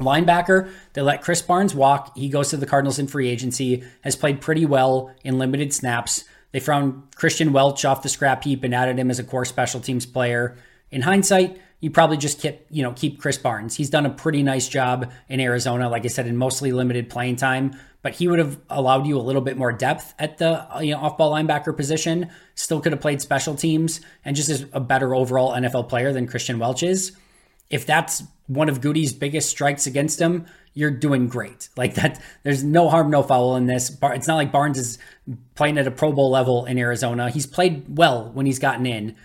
Linebacker, 0.02 0.72
they 0.94 1.02
let 1.02 1.24
Krys 1.24 1.46
Barnes 1.46 1.76
walk. 1.76 2.18
He 2.18 2.30
goes 2.30 2.50
to 2.50 2.58
the 2.58 2.66
Cardinals 2.66 3.00
in 3.00 3.08
free 3.08 3.30
agency, 3.30 3.84
has 4.02 4.16
played 4.16 4.42
pretty 4.42 4.66
well 4.66 5.14
in 5.24 5.38
limited 5.38 5.74
snaps. 5.74 6.26
They 6.52 6.60
found 6.60 7.12
Kristian 7.16 7.52
Welch 7.52 7.86
off 7.86 8.04
the 8.04 8.10
scrap 8.10 8.44
heap 8.44 8.64
and 8.64 8.76
added 8.76 9.00
him 9.00 9.10
as 9.10 9.20
a 9.20 9.24
core 9.24 9.46
special 9.46 9.80
teams 9.80 10.06
player. 10.06 10.58
In 10.92 11.02
hindsight, 11.02 11.60
you 11.80 11.90
probably 11.90 12.18
just 12.18 12.40
keep, 12.40 12.66
you 12.70 12.84
know, 12.84 12.92
keep 12.92 13.22
Krys 13.22 13.42
Barnes. 13.42 13.76
He's 13.76 13.90
done 13.90 14.06
a 14.06 14.10
pretty 14.10 14.44
nice 14.44 14.68
job 14.68 15.12
in 15.30 15.40
Arizona, 15.40 15.90
like 15.90 16.06
I 16.06 16.10
said, 16.10 16.28
in 16.28 16.38
mostly 16.38 16.72
limited 16.72 17.10
playing 17.10 17.38
time, 17.38 17.74
but 18.02 18.14
he 18.14 18.28
would 18.28 18.40
have 18.40 18.60
allowed 18.70 19.08
you 19.08 19.18
a 19.18 19.22
little 19.22 19.42
bit 19.42 19.58
more 19.58 19.72
depth 19.72 20.14
at 20.20 20.38
the 20.38 20.68
you 20.82 20.92
know, 20.92 21.00
off-ball 21.00 21.32
linebacker 21.32 21.76
position. 21.76 22.30
Still 22.56 22.82
could 22.82 22.92
have 22.92 23.02
played 23.02 23.22
special 23.22 23.56
teams 23.56 24.02
and 24.24 24.36
just 24.36 24.50
is 24.50 24.66
a 24.74 24.80
better 24.80 25.16
overall 25.16 25.54
NFL 25.54 25.90
player 25.90 26.14
than 26.14 26.28
Kristian 26.28 26.60
Welch 26.60 26.84
is 26.84 27.14
if 27.72 27.86
that's 27.86 28.24
one 28.48 28.70
of 28.70 28.82
Goody's 28.82 29.14
biggest 29.14 29.50
strikes 29.50 29.88
against 29.88 30.20
him, 30.20 30.46
you're 30.74 30.92
doing 30.92 31.28
great. 31.28 31.70
Like 31.78 31.96
that, 31.96 32.22
there's 32.44 32.64
no 32.64 32.90
harm, 32.90 33.10
no 33.10 33.24
foul 33.24 33.56
in 33.56 33.66
this. 33.66 33.98
It's 34.02 34.28
not 34.28 34.36
like 34.36 34.52
Barnes 34.52 34.78
is 34.78 35.00
playing 35.56 35.78
at 35.78 35.88
a 35.88 35.92
Pro 35.92 36.12
Bowl 36.12 36.30
level 36.30 36.66
in 36.66 36.78
Arizona. 36.78 37.30
He's 37.30 37.48
played 37.48 37.98
well 37.98 38.30
when 38.34 38.46
he's 38.46 38.60
gotten 38.60 38.86
in. 38.86 39.16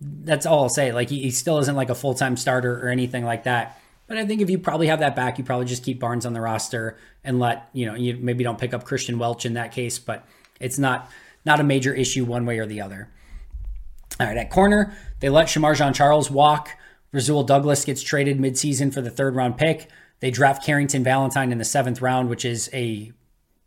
That's 0.00 0.46
all 0.46 0.64
I'll 0.64 0.68
say. 0.68 0.90
Like 0.90 1.10
he, 1.10 1.22
he 1.22 1.30
still 1.30 1.58
isn't 1.58 1.76
like 1.76 1.90
a 1.90 1.94
full 1.94 2.14
time 2.14 2.36
starter 2.36 2.84
or 2.84 2.88
anything 2.88 3.24
like 3.24 3.44
that. 3.44 3.78
But 4.08 4.16
I 4.16 4.26
think 4.26 4.40
if 4.40 4.50
you 4.50 4.58
probably 4.58 4.88
have 4.88 4.98
that 4.98 5.14
back, 5.14 5.38
you 5.38 5.44
probably 5.44 5.66
just 5.66 5.84
keep 5.84 6.00
Barnes 6.00 6.26
on 6.26 6.32
the 6.32 6.40
roster 6.40 6.98
and 7.22 7.38
let 7.38 7.68
you 7.72 7.86
know 7.86 7.94
you 7.94 8.16
maybe 8.16 8.42
don't 8.42 8.58
pick 8.58 8.74
up 8.74 8.84
Kristian 8.84 9.18
Welch 9.18 9.46
in 9.46 9.54
that 9.54 9.72
case, 9.72 9.98
but 9.98 10.26
it's 10.60 10.78
not 10.78 11.10
not 11.44 11.60
a 11.60 11.64
major 11.64 11.94
issue 11.94 12.24
one 12.24 12.44
way 12.46 12.58
or 12.58 12.66
the 12.66 12.80
other. 12.80 13.08
All 14.20 14.26
right, 14.26 14.36
at 14.36 14.50
corner, 14.50 14.96
they 15.20 15.28
let 15.28 15.46
Shemar 15.46 15.76
Jean 15.76 15.92
Charles 15.92 16.30
walk. 16.30 16.70
Rasul 17.12 17.44
Douglas 17.44 17.84
gets 17.84 18.02
traded 18.02 18.38
midseason 18.38 18.92
for 18.92 19.02
the 19.02 19.10
third 19.10 19.36
round 19.36 19.58
pick. 19.58 19.90
They 20.20 20.30
draft 20.30 20.64
Carrington 20.64 21.04
Valentine 21.04 21.52
in 21.52 21.58
the 21.58 21.64
seventh 21.64 22.00
round, 22.00 22.28
which 22.28 22.44
is 22.44 22.70
a 22.72 23.12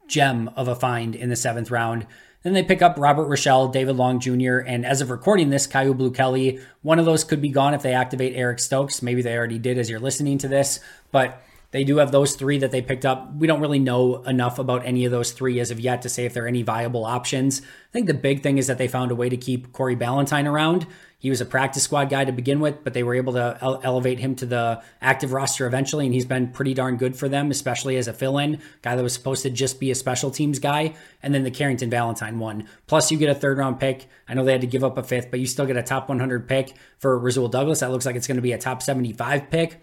gem 0.08 0.50
of 0.56 0.68
a 0.68 0.76
find 0.76 1.16
in 1.16 1.30
the 1.30 1.36
seventh 1.36 1.70
round. 1.70 2.08
Then 2.44 2.54
they 2.54 2.64
pick 2.64 2.82
up 2.82 2.98
Robert 2.98 3.26
Rochelle, 3.26 3.70
David 3.70 3.96
Long 3.96 4.20
Jr., 4.20 4.60
and 4.60 4.86
as 4.86 5.02
of 5.02 5.10
recording 5.10 5.50
this, 5.50 5.66
Kyu 5.66 5.96
Blue 5.96 6.12
Kelly. 6.12 6.60
One 6.84 7.00
of 7.00 7.06
those 7.06 7.24
could 7.24 7.42
be 7.42 7.50
gone 7.50 7.74
if 7.74 7.82
they 7.82 7.94
activate 7.94 8.36
Eric 8.36 8.60
Stokes. 8.60 9.02
Maybe 9.02 9.22
they 9.24 9.36
already 9.36 9.58
did 9.58 9.80
as 9.80 9.90
you're 9.90 10.00
listening 10.00 10.38
to 10.40 10.48
this, 10.48 10.80
but 11.12 11.42
they 11.76 11.84
do 11.84 11.98
have 11.98 12.14
those 12.14 12.38
three 12.38 12.58
that 12.60 12.72
they 12.72 12.82
picked 12.82 13.06
up. 13.06 13.36
We 13.36 13.48
don't 13.48 13.60
really 13.60 13.80
know 13.80 14.24
enough 14.24 14.60
about 14.60 14.86
any 14.86 15.04
of 15.04 15.12
those 15.12 15.34
three 15.34 15.60
as 15.60 15.72
of 15.72 15.80
yet 15.82 16.04
to 16.04 16.10
say 16.10 16.24
if 16.24 16.34
there 16.34 16.46
are 16.46 16.48
any 16.48 16.62
viable 16.62 17.04
options. 17.04 17.62
I 17.62 17.92
think 17.92 18.08
the 18.08 18.14
big 18.14 18.42
thing 18.42 18.58
is 18.58 18.68
that 18.68 18.78
they 18.78 18.88
found 18.88 19.12
a 19.12 19.16
way 19.16 19.28
to 19.28 19.36
keep 19.36 19.74
Corey 19.74 19.98
Ballentine 19.98 20.50
around. 20.50 20.88
He 21.18 21.30
was 21.30 21.42
a 21.42 21.46
practice 21.46 21.84
squad 21.84 22.10
guy 22.10 22.24
to 22.24 22.32
begin 22.32 22.62
with, 22.62 22.82
but 22.86 22.94
they 22.94 23.04
were 23.04 23.14
able 23.14 23.34
to 23.34 23.58
ele- 23.62 23.82
elevate 23.84 24.20
him 24.20 24.36
to 24.36 24.46
the 24.46 24.82
active 25.02 25.34
roster 25.34 25.68
eventually, 25.68 26.06
and 26.06 26.14
he's 26.14 26.24
been 26.24 26.48
pretty 26.48 26.74
darn 26.74 26.96
good 26.96 27.18
for 27.18 27.28
them, 27.28 27.52
especially 27.52 27.98
as 27.98 28.08
a 28.08 28.14
fill 28.14 28.38
in 28.38 28.62
guy 28.82 28.96
that 28.96 29.04
was 29.04 29.12
supposed 29.12 29.44
to 29.44 29.50
just 29.50 29.78
be 29.78 29.92
a 29.92 29.96
special 29.96 30.32
teams 30.32 30.60
guy. 30.60 30.94
And 31.22 31.36
then 31.36 31.44
the 31.44 31.52
Carrington 31.52 31.90
Valentine 31.90 32.40
one. 32.40 32.70
Plus, 32.88 33.12
you 33.12 33.18
get 33.18 33.30
a 33.30 33.36
third 33.36 33.58
round 33.58 33.82
pick. 33.82 34.08
I 34.30 34.34
know 34.34 34.46
they 34.46 34.54
had 34.54 34.62
to 34.62 34.68
give 34.68 34.86
up 34.86 34.98
a 34.98 35.04
fifth, 35.04 35.30
but 35.30 35.42
you 35.42 35.46
still 35.46 35.66
get 35.66 35.76
a 35.76 35.84
top 35.84 36.08
100 36.08 36.48
pick 36.48 36.74
for 37.00 37.20
Rasul 37.20 37.50
Douglas. 37.50 37.82
That 37.82 37.92
looks 37.92 38.06
like 38.06 38.16
it's 38.16 38.28
going 38.28 38.38
to 38.38 38.42
be 38.42 38.54
a 38.54 38.58
top 38.58 38.82
75 38.82 39.50
pick 39.50 39.82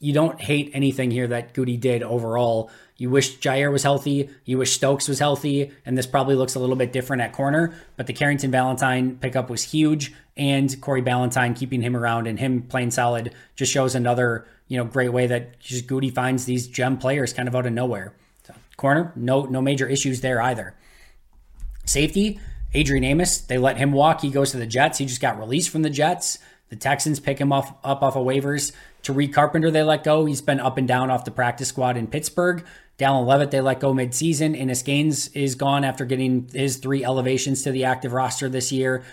you 0.00 0.12
don't 0.12 0.40
hate 0.40 0.70
anything 0.74 1.10
here 1.10 1.26
that 1.26 1.54
Goody 1.54 1.76
did 1.76 2.02
overall. 2.02 2.70
You 2.96 3.10
wish 3.10 3.38
Jaire 3.38 3.72
was 3.72 3.82
healthy. 3.82 4.30
You 4.44 4.58
wish 4.58 4.72
Stokes 4.72 5.08
was 5.08 5.18
healthy. 5.18 5.72
And 5.84 5.98
this 5.98 6.06
probably 6.06 6.36
looks 6.36 6.54
a 6.54 6.60
little 6.60 6.76
bit 6.76 6.92
different 6.92 7.22
at 7.22 7.32
corner. 7.32 7.74
But 7.96 8.06
the 8.06 8.12
Carrington 8.12 8.50
Valentine 8.50 9.16
pickup 9.16 9.50
was 9.50 9.62
huge. 9.62 10.14
And 10.36 10.80
Corey 10.80 11.02
Ballentine 11.02 11.56
keeping 11.56 11.82
him 11.82 11.96
around 11.96 12.28
and 12.28 12.38
him 12.38 12.62
playing 12.62 12.92
solid 12.92 13.34
just 13.56 13.72
shows 13.72 13.96
another, 13.96 14.46
you 14.68 14.76
know, 14.76 14.84
great 14.84 15.12
way 15.12 15.26
that 15.26 15.58
just 15.58 15.88
Goody 15.88 16.10
finds 16.10 16.44
these 16.44 16.68
gem 16.68 16.98
players 16.98 17.32
kind 17.32 17.48
of 17.48 17.56
out 17.56 17.66
of 17.66 17.72
nowhere. 17.72 18.14
So, 18.44 18.54
corner, 18.76 19.12
no, 19.16 19.46
no 19.46 19.60
major 19.60 19.88
issues 19.88 20.20
there 20.20 20.40
either. 20.40 20.76
Safety, 21.86 22.38
Adrian 22.74 23.02
Amos, 23.02 23.38
they 23.38 23.58
let 23.58 23.78
him 23.78 23.90
walk. 23.92 24.20
He 24.20 24.30
goes 24.30 24.52
to 24.52 24.58
the 24.58 24.66
Jets. 24.66 24.98
He 24.98 25.06
just 25.06 25.20
got 25.20 25.38
released 25.38 25.70
from 25.70 25.82
the 25.82 25.90
Jets. 25.90 26.38
The 26.68 26.76
Texans 26.76 27.18
pick 27.18 27.38
him 27.38 27.52
off, 27.52 27.72
up 27.82 28.02
off 28.02 28.14
of 28.14 28.26
waivers. 28.26 28.72
Tariq 29.02 29.32
Carpenter, 29.32 29.70
they 29.70 29.82
let 29.82 30.04
go. 30.04 30.24
He's 30.24 30.40
been 30.40 30.60
up 30.60 30.76
and 30.76 30.86
down 30.86 31.10
off 31.10 31.24
the 31.24 31.30
practice 31.30 31.68
squad 31.68 31.96
in 31.96 32.06
Pittsburgh. 32.06 32.64
Dallin 32.98 33.26
Leavitt, 33.26 33.52
they 33.52 33.60
let 33.60 33.80
go 33.80 33.94
midseason. 33.94 34.56
Innis 34.56 34.82
Gaines 34.82 35.28
is 35.28 35.54
gone 35.54 35.84
after 35.84 36.04
getting 36.04 36.48
his 36.52 36.76
three 36.76 37.04
elevations 37.04 37.62
to 37.62 37.70
the 37.70 37.84
active 37.84 38.12
roster 38.12 38.48
this 38.48 38.72
year. 38.72 39.04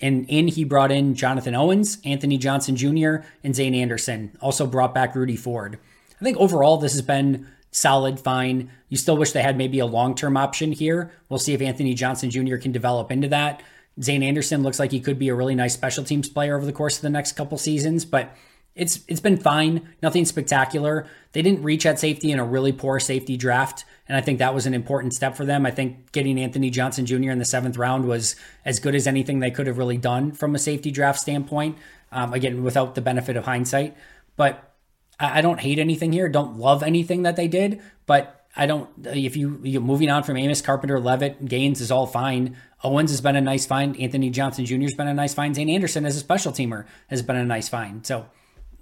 And 0.00 0.28
in, 0.28 0.48
he 0.48 0.64
brought 0.64 0.92
in 0.92 1.14
Jonathan 1.14 1.54
Owens, 1.54 1.98
Anthony 2.04 2.38
Johnson 2.38 2.76
Jr., 2.76 3.24
and 3.42 3.54
Zayne 3.54 3.74
Anderson. 3.74 4.36
Also 4.40 4.66
brought 4.66 4.94
back 4.94 5.14
Rudy 5.14 5.36
Ford. 5.36 5.78
I 6.20 6.24
think 6.24 6.36
overall, 6.36 6.76
this 6.76 6.92
has 6.92 7.02
been 7.02 7.48
solid, 7.72 8.20
fine. 8.20 8.70
You 8.88 8.96
still 8.96 9.16
wish 9.16 9.32
they 9.32 9.42
had 9.42 9.56
maybe 9.56 9.80
a 9.80 9.86
long 9.86 10.14
term 10.14 10.36
option 10.36 10.72
here. 10.72 11.12
We'll 11.28 11.40
see 11.40 11.52
if 11.52 11.60
Anthony 11.60 11.94
Johnson 11.94 12.30
Jr. 12.30 12.56
can 12.56 12.72
develop 12.72 13.10
into 13.10 13.28
that. 13.28 13.62
Zayne 14.00 14.22
Anderson 14.22 14.62
looks 14.62 14.78
like 14.78 14.90
he 14.90 15.00
could 15.00 15.18
be 15.18 15.28
a 15.28 15.34
really 15.34 15.54
nice 15.54 15.74
special 15.74 16.04
teams 16.04 16.28
player 16.28 16.56
over 16.56 16.64
the 16.64 16.72
course 16.72 16.96
of 16.96 17.02
the 17.02 17.10
next 17.10 17.32
couple 17.32 17.58
seasons, 17.58 18.04
but 18.04 18.34
it's 18.74 19.00
it's 19.06 19.20
been 19.20 19.36
fine, 19.36 19.88
nothing 20.02 20.24
spectacular. 20.24 21.06
They 21.32 21.42
didn't 21.42 21.62
reach 21.62 21.84
at 21.84 21.98
safety 21.98 22.30
in 22.30 22.38
a 22.38 22.44
really 22.44 22.72
poor 22.72 22.98
safety 22.98 23.36
draft, 23.36 23.84
and 24.08 24.16
I 24.16 24.20
think 24.20 24.38
that 24.38 24.54
was 24.54 24.66
an 24.66 24.74
important 24.74 25.12
step 25.12 25.36
for 25.36 25.44
them. 25.44 25.66
I 25.66 25.70
think 25.70 26.12
getting 26.12 26.38
Anthony 26.38 26.70
Johnson 26.70 27.04
Jr. 27.04 27.30
in 27.30 27.38
the 27.38 27.44
seventh 27.44 27.76
round 27.76 28.06
was 28.06 28.34
as 28.64 28.78
good 28.78 28.94
as 28.94 29.06
anything 29.06 29.40
they 29.40 29.50
could 29.50 29.66
have 29.66 29.78
really 29.78 29.98
done 29.98 30.32
from 30.32 30.54
a 30.54 30.58
safety 30.58 30.90
draft 30.90 31.18
standpoint. 31.20 31.76
Um, 32.10 32.32
again, 32.32 32.62
without 32.62 32.94
the 32.94 33.00
benefit 33.00 33.36
of 33.36 33.44
hindsight, 33.44 33.96
but 34.36 34.74
I, 35.18 35.38
I 35.38 35.40
don't 35.40 35.60
hate 35.60 35.78
anything 35.78 36.12
here. 36.12 36.28
Don't 36.28 36.58
love 36.58 36.82
anything 36.82 37.22
that 37.22 37.36
they 37.36 37.48
did, 37.48 37.80
but 38.06 38.42
I 38.54 38.66
don't. 38.66 38.88
If 39.06 39.36
you 39.36 39.60
you 39.62 39.80
moving 39.80 40.10
on 40.10 40.22
from 40.22 40.36
Amos 40.36 40.60
Carpenter, 40.60 41.00
Leavitt, 41.00 41.46
Gaines 41.46 41.80
is 41.80 41.90
all 41.90 42.06
fine. 42.06 42.56
Owens 42.84 43.10
has 43.10 43.20
been 43.20 43.36
a 43.36 43.40
nice 43.40 43.64
find. 43.64 43.98
Anthony 43.98 44.28
Johnson 44.28 44.66
Jr. 44.66 44.82
has 44.82 44.94
been 44.94 45.08
a 45.08 45.14
nice 45.14 45.34
find. 45.34 45.54
Zayne 45.54 45.70
Anderson 45.70 46.04
as 46.04 46.16
a 46.16 46.20
special 46.20 46.52
teamer 46.52 46.84
has 47.08 47.22
been 47.22 47.36
a 47.36 47.44
nice 47.44 47.68
find. 47.68 48.06
So, 48.06 48.26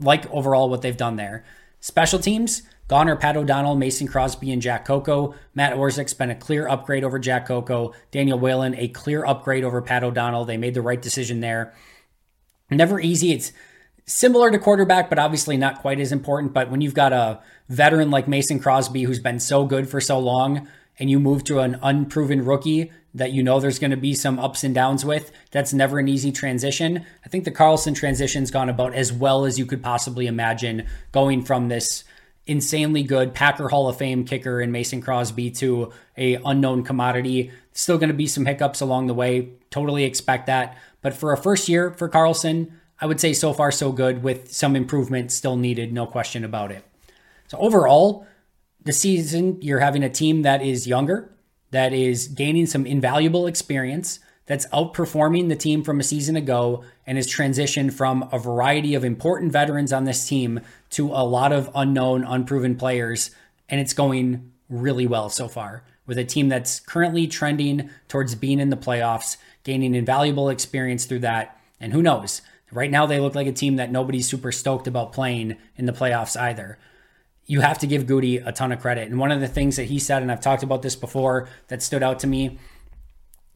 like 0.00 0.30
overall 0.30 0.68
what 0.68 0.82
they've 0.82 0.96
done 0.96 1.16
there. 1.16 1.44
Special 1.80 2.18
teams, 2.18 2.62
Goner, 2.88 3.16
Pat 3.16 3.36
O'Donnell, 3.36 3.76
Mason 3.76 4.08
Crosby, 4.08 4.50
and 4.50 4.60
Jack 4.60 4.84
Coco. 4.84 5.34
Matt 5.54 5.74
Orzech's 5.74 6.12
been 6.12 6.30
a 6.30 6.34
clear 6.34 6.68
upgrade 6.68 7.04
over 7.04 7.18
Jack 7.18 7.46
Coco. 7.46 7.94
Daniel 8.10 8.38
Whelan, 8.38 8.74
a 8.74 8.88
clear 8.88 9.24
upgrade 9.24 9.64
over 9.64 9.80
Pat 9.80 10.02
O'Donnell. 10.02 10.44
They 10.44 10.56
made 10.56 10.74
the 10.74 10.82
right 10.82 11.00
decision 11.00 11.40
there. 11.40 11.72
Never 12.70 13.00
easy. 13.00 13.32
It's 13.32 13.52
similar 14.06 14.50
to 14.50 14.58
quarterback, 14.58 15.08
but 15.08 15.18
obviously 15.18 15.56
not 15.56 15.80
quite 15.80 16.00
as 16.00 16.12
important. 16.12 16.52
But 16.52 16.70
when 16.70 16.80
you've 16.80 16.94
got 16.94 17.12
a 17.12 17.40
veteran 17.68 18.10
like 18.10 18.26
Mason 18.26 18.58
Crosby 18.58 19.04
who's 19.04 19.20
been 19.20 19.38
so 19.38 19.64
good 19.64 19.88
for 19.88 20.00
so 20.00 20.18
long, 20.18 20.68
and 21.00 21.10
you 21.10 21.18
move 21.18 21.42
to 21.44 21.58
an 21.58 21.78
unproven 21.82 22.44
rookie 22.44 22.92
that 23.14 23.32
you 23.32 23.42
know 23.42 23.58
there's 23.58 23.78
going 23.78 23.90
to 23.90 23.96
be 23.96 24.14
some 24.14 24.38
ups 24.38 24.62
and 24.62 24.74
downs 24.74 25.04
with, 25.04 25.32
that's 25.50 25.72
never 25.72 25.98
an 25.98 26.06
easy 26.06 26.30
transition. 26.30 27.04
I 27.24 27.28
think 27.28 27.44
the 27.44 27.50
Carlson 27.50 27.94
transition's 27.94 28.50
gone 28.50 28.68
about 28.68 28.94
as 28.94 29.12
well 29.12 29.44
as 29.44 29.58
you 29.58 29.66
could 29.66 29.82
possibly 29.82 30.26
imagine 30.26 30.86
going 31.10 31.42
from 31.42 31.68
this 31.68 32.04
insanely 32.46 33.02
good 33.02 33.34
Packer 33.34 33.68
Hall 33.68 33.88
of 33.88 33.96
Fame 33.96 34.24
kicker 34.24 34.60
in 34.60 34.70
Mason 34.70 35.00
Crosby 35.00 35.50
to 35.52 35.92
a 36.16 36.34
unknown 36.44 36.84
commodity. 36.84 37.50
Still 37.72 37.98
going 37.98 38.08
to 38.08 38.14
be 38.14 38.26
some 38.26 38.46
hiccups 38.46 38.80
along 38.80 39.06
the 39.06 39.14
way. 39.14 39.50
Totally 39.70 40.04
expect 40.04 40.46
that. 40.46 40.76
But 41.02 41.14
for 41.14 41.32
a 41.32 41.36
first 41.36 41.68
year 41.68 41.92
for 41.92 42.08
Carlson, 42.08 42.78
I 43.00 43.06
would 43.06 43.20
say 43.20 43.32
so 43.32 43.52
far 43.52 43.72
so 43.72 43.90
good 43.90 44.22
with 44.22 44.52
some 44.52 44.76
improvement 44.76 45.32
still 45.32 45.56
needed, 45.56 45.92
no 45.92 46.06
question 46.06 46.44
about 46.44 46.70
it. 46.70 46.84
So 47.48 47.58
overall, 47.58 48.26
the 48.84 48.92
season 48.92 49.60
you're 49.60 49.80
having 49.80 50.02
a 50.02 50.10
team 50.10 50.42
that 50.42 50.62
is 50.62 50.86
younger, 50.86 51.30
that 51.70 51.92
is 51.92 52.28
gaining 52.28 52.66
some 52.66 52.86
invaluable 52.86 53.46
experience, 53.46 54.20
that's 54.46 54.66
outperforming 54.68 55.48
the 55.48 55.54
team 55.54 55.84
from 55.84 56.00
a 56.00 56.02
season 56.02 56.34
ago 56.34 56.82
and 57.06 57.16
has 57.16 57.28
transitioned 57.28 57.92
from 57.92 58.28
a 58.32 58.38
variety 58.38 58.94
of 58.94 59.04
important 59.04 59.52
veterans 59.52 59.92
on 59.92 60.04
this 60.04 60.26
team 60.26 60.60
to 60.90 61.12
a 61.12 61.22
lot 61.22 61.52
of 61.52 61.70
unknown, 61.74 62.24
unproven 62.24 62.74
players. 62.74 63.30
And 63.68 63.80
it's 63.80 63.92
going 63.92 64.50
really 64.68 65.06
well 65.06 65.28
so 65.28 65.46
far 65.46 65.84
with 66.04 66.18
a 66.18 66.24
team 66.24 66.48
that's 66.48 66.80
currently 66.80 67.28
trending 67.28 67.90
towards 68.08 68.34
being 68.34 68.58
in 68.58 68.70
the 68.70 68.76
playoffs, 68.76 69.36
gaining 69.62 69.94
invaluable 69.94 70.48
experience 70.48 71.04
through 71.04 71.20
that. 71.20 71.56
And 71.78 71.92
who 71.92 72.02
knows? 72.02 72.42
Right 72.72 72.90
now, 72.90 73.06
they 73.06 73.20
look 73.20 73.36
like 73.36 73.46
a 73.46 73.52
team 73.52 73.76
that 73.76 73.92
nobody's 73.92 74.28
super 74.28 74.50
stoked 74.50 74.88
about 74.88 75.12
playing 75.12 75.56
in 75.76 75.86
the 75.86 75.92
playoffs 75.92 76.36
either. 76.36 76.78
You 77.50 77.60
have 77.60 77.78
to 77.78 77.86
give 77.86 78.06
Goody 78.06 78.36
a 78.36 78.52
ton 78.52 78.72
of 78.72 78.80
credit. 78.80 79.08
And 79.08 79.18
one 79.18 79.32
of 79.32 79.40
the 79.40 79.48
things 79.48 79.76
that 79.76 79.84
he 79.84 79.98
said, 79.98 80.22
and 80.22 80.30
I've 80.30 80.40
talked 80.40 80.62
about 80.62 80.82
this 80.82 80.96
before, 80.96 81.48
that 81.68 81.82
stood 81.82 82.02
out 82.02 82.20
to 82.20 82.26
me, 82.26 82.58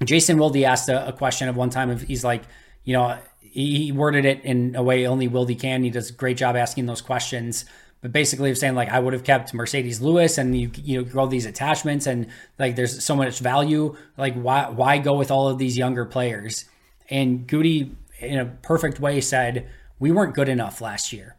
Jason 0.02 0.38
Wilde 0.38 0.56
asked 0.58 0.88
a, 0.88 1.08
a 1.08 1.12
question 1.12 1.48
of 1.48 1.56
one 1.56 1.70
time 1.70 1.90
of 1.90 2.02
he's 2.02 2.24
like, 2.24 2.42
you 2.82 2.92
know, 2.92 3.18
he 3.40 3.92
worded 3.92 4.24
it 4.24 4.44
in 4.44 4.74
a 4.74 4.82
way 4.82 5.06
only 5.06 5.28
Wilde 5.28 5.56
can. 5.58 5.84
He 5.84 5.90
does 5.90 6.10
a 6.10 6.12
great 6.12 6.36
job 6.36 6.56
asking 6.56 6.86
those 6.86 7.00
questions. 7.00 7.64
But 8.00 8.12
basically, 8.12 8.50
of 8.50 8.58
saying 8.58 8.74
like 8.74 8.90
I 8.90 8.98
would 8.98 9.12
have 9.12 9.24
kept 9.24 9.54
Marcedes 9.54 10.02
Lewis, 10.02 10.36
and 10.36 10.54
you 10.58 10.70
you 10.74 10.98
know 10.98 11.04
grow 11.04 11.26
these 11.26 11.46
attachments, 11.46 12.06
and 12.06 12.26
like 12.58 12.76
there's 12.76 13.02
so 13.02 13.16
much 13.16 13.38
value. 13.38 13.96
Like 14.18 14.34
why 14.34 14.68
why 14.68 14.98
go 14.98 15.14
with 15.14 15.30
all 15.30 15.48
of 15.48 15.56
these 15.56 15.78
younger 15.78 16.04
players? 16.04 16.66
And 17.08 17.46
Goody 17.46 17.96
in 18.20 18.38
a 18.38 18.46
perfect 18.46 19.00
way 19.00 19.20
said, 19.20 19.68
We 19.98 20.10
weren't 20.10 20.34
good 20.34 20.48
enough 20.48 20.80
last 20.80 21.12
year. 21.12 21.36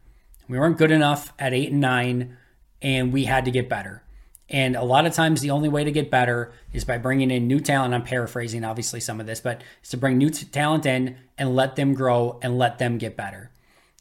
We 0.48 0.60
weren't 0.60 0.78
good 0.78 0.92
enough 0.92 1.34
at 1.40 1.54
eight 1.54 1.72
and 1.72 1.82
nine, 1.82 2.38
and 2.86 3.12
we 3.12 3.26
had 3.26 3.46
to 3.46 3.52
get 3.52 3.68
better. 3.68 4.04
And 4.48 4.76
a 4.76 4.84
lot 4.84 5.08
of 5.08 5.14
times, 5.14 5.42
the 5.42 5.50
only 5.50 5.68
way 5.68 5.84
to 5.84 5.92
get 5.92 6.12
better 6.12 6.54
is 6.72 6.86
by 6.86 7.00
bringing 7.00 7.32
in 7.32 7.48
new 7.48 7.60
talent. 7.60 7.96
I'm 7.96 8.04
paraphrasing, 8.04 8.64
obviously, 8.64 9.00
some 9.00 9.20
of 9.20 9.26
this, 9.26 9.42
but 9.42 9.64
it's 9.82 9.90
to 9.90 9.98
bring 9.98 10.20
new 10.20 10.30
t- 10.30 10.46
talent 10.46 10.86
in 10.86 11.18
and 11.36 11.56
let 11.56 11.76
them 11.78 11.96
grow 11.96 12.38
and 12.44 12.60
let 12.60 12.78
them 12.78 13.00
get 13.00 13.18
better. 13.18 13.50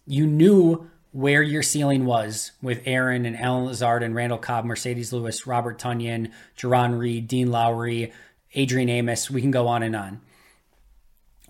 You 0.06 0.26
knew 0.26 0.90
where 1.12 1.42
your 1.42 1.62
ceiling 1.62 2.04
was 2.04 2.52
with 2.60 2.82
Aaron 2.84 3.24
and 3.24 3.40
Allen 3.40 3.64
Lazard 3.64 4.02
and 4.02 4.14
Randall 4.14 4.36
Cobb, 4.36 4.66
Marcedes 4.66 5.14
Lewis, 5.14 5.46
Robert 5.46 5.78
Tonyan, 5.78 6.30
Jarran 6.58 6.98
Reed, 6.98 7.26
Dean 7.26 7.50
Lowry, 7.50 8.12
Adrian 8.52 8.90
Amos. 8.90 9.30
We 9.30 9.40
can 9.40 9.50
go 9.50 9.66
on 9.66 9.82
and 9.82 9.96
on. 9.96 10.20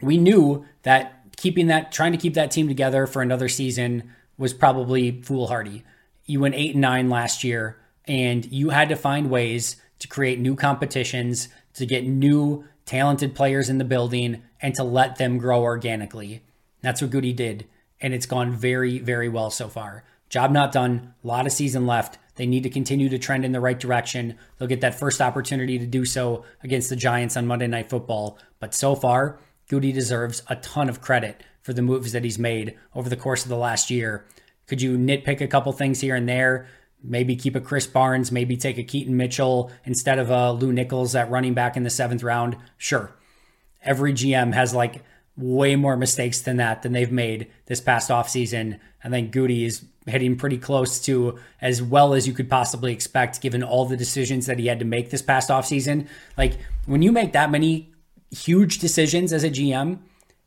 We 0.00 0.18
knew 0.18 0.66
that 0.84 1.34
keeping 1.36 1.66
that, 1.66 1.90
trying 1.90 2.12
to 2.12 2.18
keep 2.18 2.34
that 2.34 2.52
team 2.52 2.68
together 2.68 3.08
for 3.08 3.22
another 3.22 3.48
season 3.48 4.12
was 4.38 4.54
probably 4.54 5.20
foolhardy. 5.22 5.82
You 6.26 6.40
went 6.40 6.54
eight 6.54 6.72
and 6.72 6.80
nine 6.80 7.08
last 7.10 7.44
year, 7.44 7.78
and 8.06 8.50
you 8.50 8.70
had 8.70 8.88
to 8.88 8.96
find 8.96 9.30
ways 9.30 9.76
to 9.98 10.08
create 10.08 10.38
new 10.38 10.56
competitions, 10.56 11.48
to 11.74 11.86
get 11.86 12.06
new 12.06 12.64
talented 12.86 13.34
players 13.34 13.68
in 13.68 13.78
the 13.78 13.84
building, 13.84 14.42
and 14.60 14.74
to 14.74 14.84
let 14.84 15.16
them 15.16 15.38
grow 15.38 15.62
organically. 15.62 16.42
That's 16.82 17.00
what 17.00 17.10
Goody 17.10 17.32
did, 17.32 17.66
and 18.00 18.12
it's 18.12 18.26
gone 18.26 18.52
very, 18.52 18.98
very 18.98 19.28
well 19.28 19.50
so 19.50 19.68
far. 19.68 20.04
Job 20.28 20.50
not 20.50 20.72
done, 20.72 21.14
a 21.22 21.26
lot 21.26 21.46
of 21.46 21.52
season 21.52 21.86
left. 21.86 22.18
They 22.36 22.46
need 22.46 22.64
to 22.64 22.70
continue 22.70 23.08
to 23.08 23.18
trend 23.18 23.44
in 23.44 23.52
the 23.52 23.60
right 23.60 23.78
direction. 23.78 24.36
They'll 24.58 24.68
get 24.68 24.80
that 24.80 24.98
first 24.98 25.20
opportunity 25.20 25.78
to 25.78 25.86
do 25.86 26.04
so 26.04 26.44
against 26.62 26.90
the 26.90 26.96
Giants 26.96 27.36
on 27.36 27.46
Monday 27.46 27.68
Night 27.68 27.88
Football. 27.88 28.38
But 28.58 28.74
so 28.74 28.94
far, 28.94 29.38
Goody 29.68 29.92
deserves 29.92 30.42
a 30.48 30.56
ton 30.56 30.88
of 30.88 31.00
credit 31.00 31.42
for 31.62 31.72
the 31.72 31.82
moves 31.82 32.12
that 32.12 32.24
he's 32.24 32.38
made 32.38 32.76
over 32.94 33.08
the 33.08 33.16
course 33.16 33.44
of 33.44 33.48
the 33.48 33.56
last 33.56 33.90
year. 33.90 34.24
Could 34.66 34.82
you 34.82 34.96
nitpick 34.96 35.40
a 35.40 35.46
couple 35.46 35.72
things 35.72 36.00
here 36.00 36.16
and 36.16 36.28
there? 36.28 36.66
maybe 37.04 37.36
keep 37.36 37.54
a 37.54 37.60
Krys 37.60 37.90
Barnes, 37.90 38.32
maybe 38.32 38.56
take 38.56 38.78
a 38.78 38.82
Keaton 38.82 39.16
Mitchell 39.16 39.70
instead 39.84 40.18
of 40.18 40.30
a 40.30 40.52
Lew 40.52 40.72
Nichols 40.72 41.14
at 41.14 41.30
running 41.30 41.54
back 41.54 41.76
in 41.76 41.82
the 41.82 41.90
seventh 41.90 42.22
round. 42.22 42.56
Sure. 42.78 43.12
Every 43.82 44.12
GM 44.12 44.54
has 44.54 44.74
like 44.74 45.02
way 45.36 45.76
more 45.76 45.96
mistakes 45.96 46.40
than 46.40 46.56
that 46.56 46.82
than 46.82 46.92
they've 46.92 47.12
made 47.12 47.50
this 47.66 47.80
past 47.80 48.10
offseason. 48.10 48.80
I 49.02 49.10
think 49.10 49.32
Goody 49.32 49.64
is 49.64 49.84
hitting 50.06 50.36
pretty 50.36 50.58
close 50.58 51.00
to 51.00 51.38
as 51.60 51.82
well 51.82 52.14
as 52.14 52.26
you 52.26 52.32
could 52.32 52.48
possibly 52.48 52.92
expect 52.92 53.40
given 53.40 53.62
all 53.62 53.84
the 53.84 53.96
decisions 53.96 54.46
that 54.46 54.58
he 54.58 54.66
had 54.66 54.78
to 54.78 54.84
make 54.84 55.10
this 55.10 55.22
past 55.22 55.50
offseason. 55.50 56.08
Like 56.38 56.54
when 56.86 57.02
you 57.02 57.12
make 57.12 57.32
that 57.32 57.50
many 57.50 57.92
huge 58.30 58.78
decisions 58.78 59.32
as 59.32 59.44
a 59.44 59.50
GM, 59.50 59.98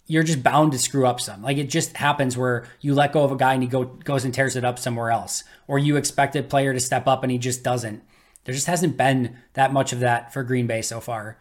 you're 0.07 0.23
just 0.23 0.41
bound 0.41 0.71
to 0.71 0.79
screw 0.79 1.05
up 1.05 1.19
some. 1.19 1.43
Like 1.43 1.57
it 1.57 1.69
just 1.69 1.97
happens 1.97 2.37
where 2.37 2.65
you 2.79 2.95
let 2.95 3.13
go 3.13 3.23
of 3.23 3.31
a 3.31 3.35
guy 3.35 3.53
and 3.53 3.61
he 3.61 3.69
go, 3.69 3.83
goes 3.83 4.25
and 4.25 4.33
tears 4.33 4.55
it 4.55 4.65
up 4.65 4.79
somewhere 4.79 5.11
else, 5.11 5.43
or 5.67 5.77
you 5.77 5.97
expect 5.97 6.35
a 6.35 6.41
player 6.41 6.73
to 6.73 6.79
step 6.79 7.07
up 7.07 7.23
and 7.23 7.31
he 7.31 7.37
just 7.37 7.63
doesn't. 7.63 8.01
There 8.45 8.55
just 8.55 8.67
hasn't 8.67 8.95
been 8.95 9.35
that 9.53 9.73
much 9.73 9.91
of 9.91 9.99
that 9.99 10.33
for 10.33 10.41
Green 10.43 10.67
Bay 10.67 10.81
so 10.81 11.01
far. 11.01 11.37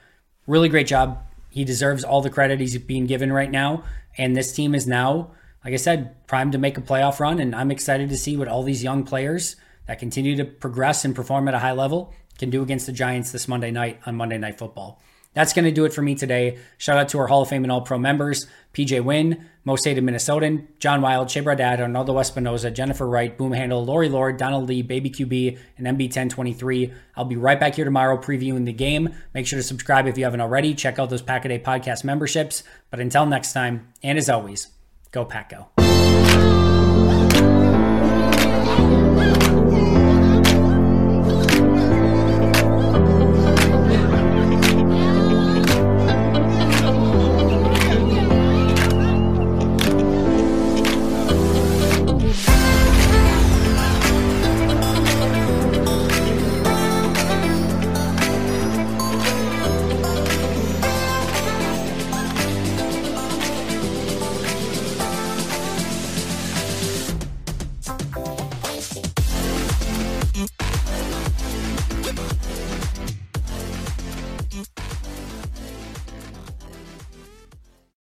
Really 0.48 0.68
great 0.68 0.88
job. 0.88 1.24
He 1.50 1.64
deserves 1.64 2.02
all 2.02 2.20
the 2.20 2.30
credit 2.30 2.60
he's 2.60 2.76
being 2.78 3.06
given 3.06 3.32
right 3.32 3.50
now. 3.50 3.84
And 4.18 4.36
this 4.36 4.52
team 4.52 4.74
is 4.74 4.86
now, 4.86 5.30
like 5.64 5.72
I 5.72 5.76
said, 5.76 6.26
primed 6.26 6.52
to 6.52 6.58
make 6.58 6.76
a 6.76 6.82
playoff 6.82 7.20
run. 7.20 7.38
And 7.38 7.54
I'm 7.54 7.70
excited 7.70 8.08
to 8.08 8.18
see 8.18 8.36
what 8.36 8.48
all 8.48 8.64
these 8.64 8.82
young 8.82 9.04
players 9.04 9.54
that 9.86 10.00
continue 10.00 10.36
to 10.36 10.44
progress 10.44 11.04
and 11.04 11.14
perform 11.14 11.46
at 11.46 11.54
a 11.54 11.60
high 11.60 11.72
level 11.72 12.12
can 12.38 12.50
do 12.50 12.62
against 12.62 12.86
the 12.86 12.92
Giants 12.92 13.30
this 13.30 13.46
Monday 13.46 13.70
night 13.70 14.00
on 14.04 14.16
Monday 14.16 14.38
Night 14.38 14.58
Football. 14.58 15.00
That's 15.36 15.52
going 15.52 15.66
to 15.66 15.70
do 15.70 15.84
it 15.84 15.92
for 15.92 16.00
me 16.00 16.14
today. 16.14 16.56
Shout 16.78 16.96
out 16.96 17.10
to 17.10 17.18
our 17.18 17.26
Hall 17.26 17.42
of 17.42 17.48
Fame 17.50 17.62
and 17.62 17.70
All 17.70 17.82
Pro 17.82 17.98
members 17.98 18.46
PJ 18.72 19.04
Wynn, 19.04 19.46
most 19.64 19.84
hated 19.84 20.02
Minnesotan, 20.02 20.66
John 20.78 21.02
Wild, 21.02 21.30
Shea 21.30 21.42
Dad, 21.42 21.78
Arnaldo 21.78 22.14
Espinoza, 22.14 22.72
Jennifer 22.72 23.06
Wright, 23.06 23.36
Boom 23.36 23.52
Handle, 23.52 23.84
Lori 23.84 24.08
Lord, 24.08 24.38
Donald 24.38 24.66
Lee, 24.66 24.80
Baby 24.80 25.10
QB, 25.10 25.58
and 25.76 25.86
MB1023. 25.86 26.92
I'll 27.16 27.26
be 27.26 27.36
right 27.36 27.60
back 27.60 27.74
here 27.74 27.84
tomorrow 27.84 28.16
previewing 28.16 28.64
the 28.64 28.72
game. 28.72 29.14
Make 29.34 29.46
sure 29.46 29.58
to 29.58 29.62
subscribe 29.62 30.06
if 30.06 30.16
you 30.16 30.24
haven't 30.24 30.40
already. 30.40 30.74
Check 30.74 30.98
out 30.98 31.10
those 31.10 31.22
Pack 31.22 31.44
a 31.44 31.48
Day 31.48 31.58
podcast 31.58 32.02
memberships. 32.02 32.64
But 32.90 33.00
until 33.00 33.26
next 33.26 33.52
time, 33.52 33.88
and 34.02 34.16
as 34.16 34.30
always, 34.30 34.68
go 35.10 35.26
Pack 35.26 35.50
Go. 35.50 35.75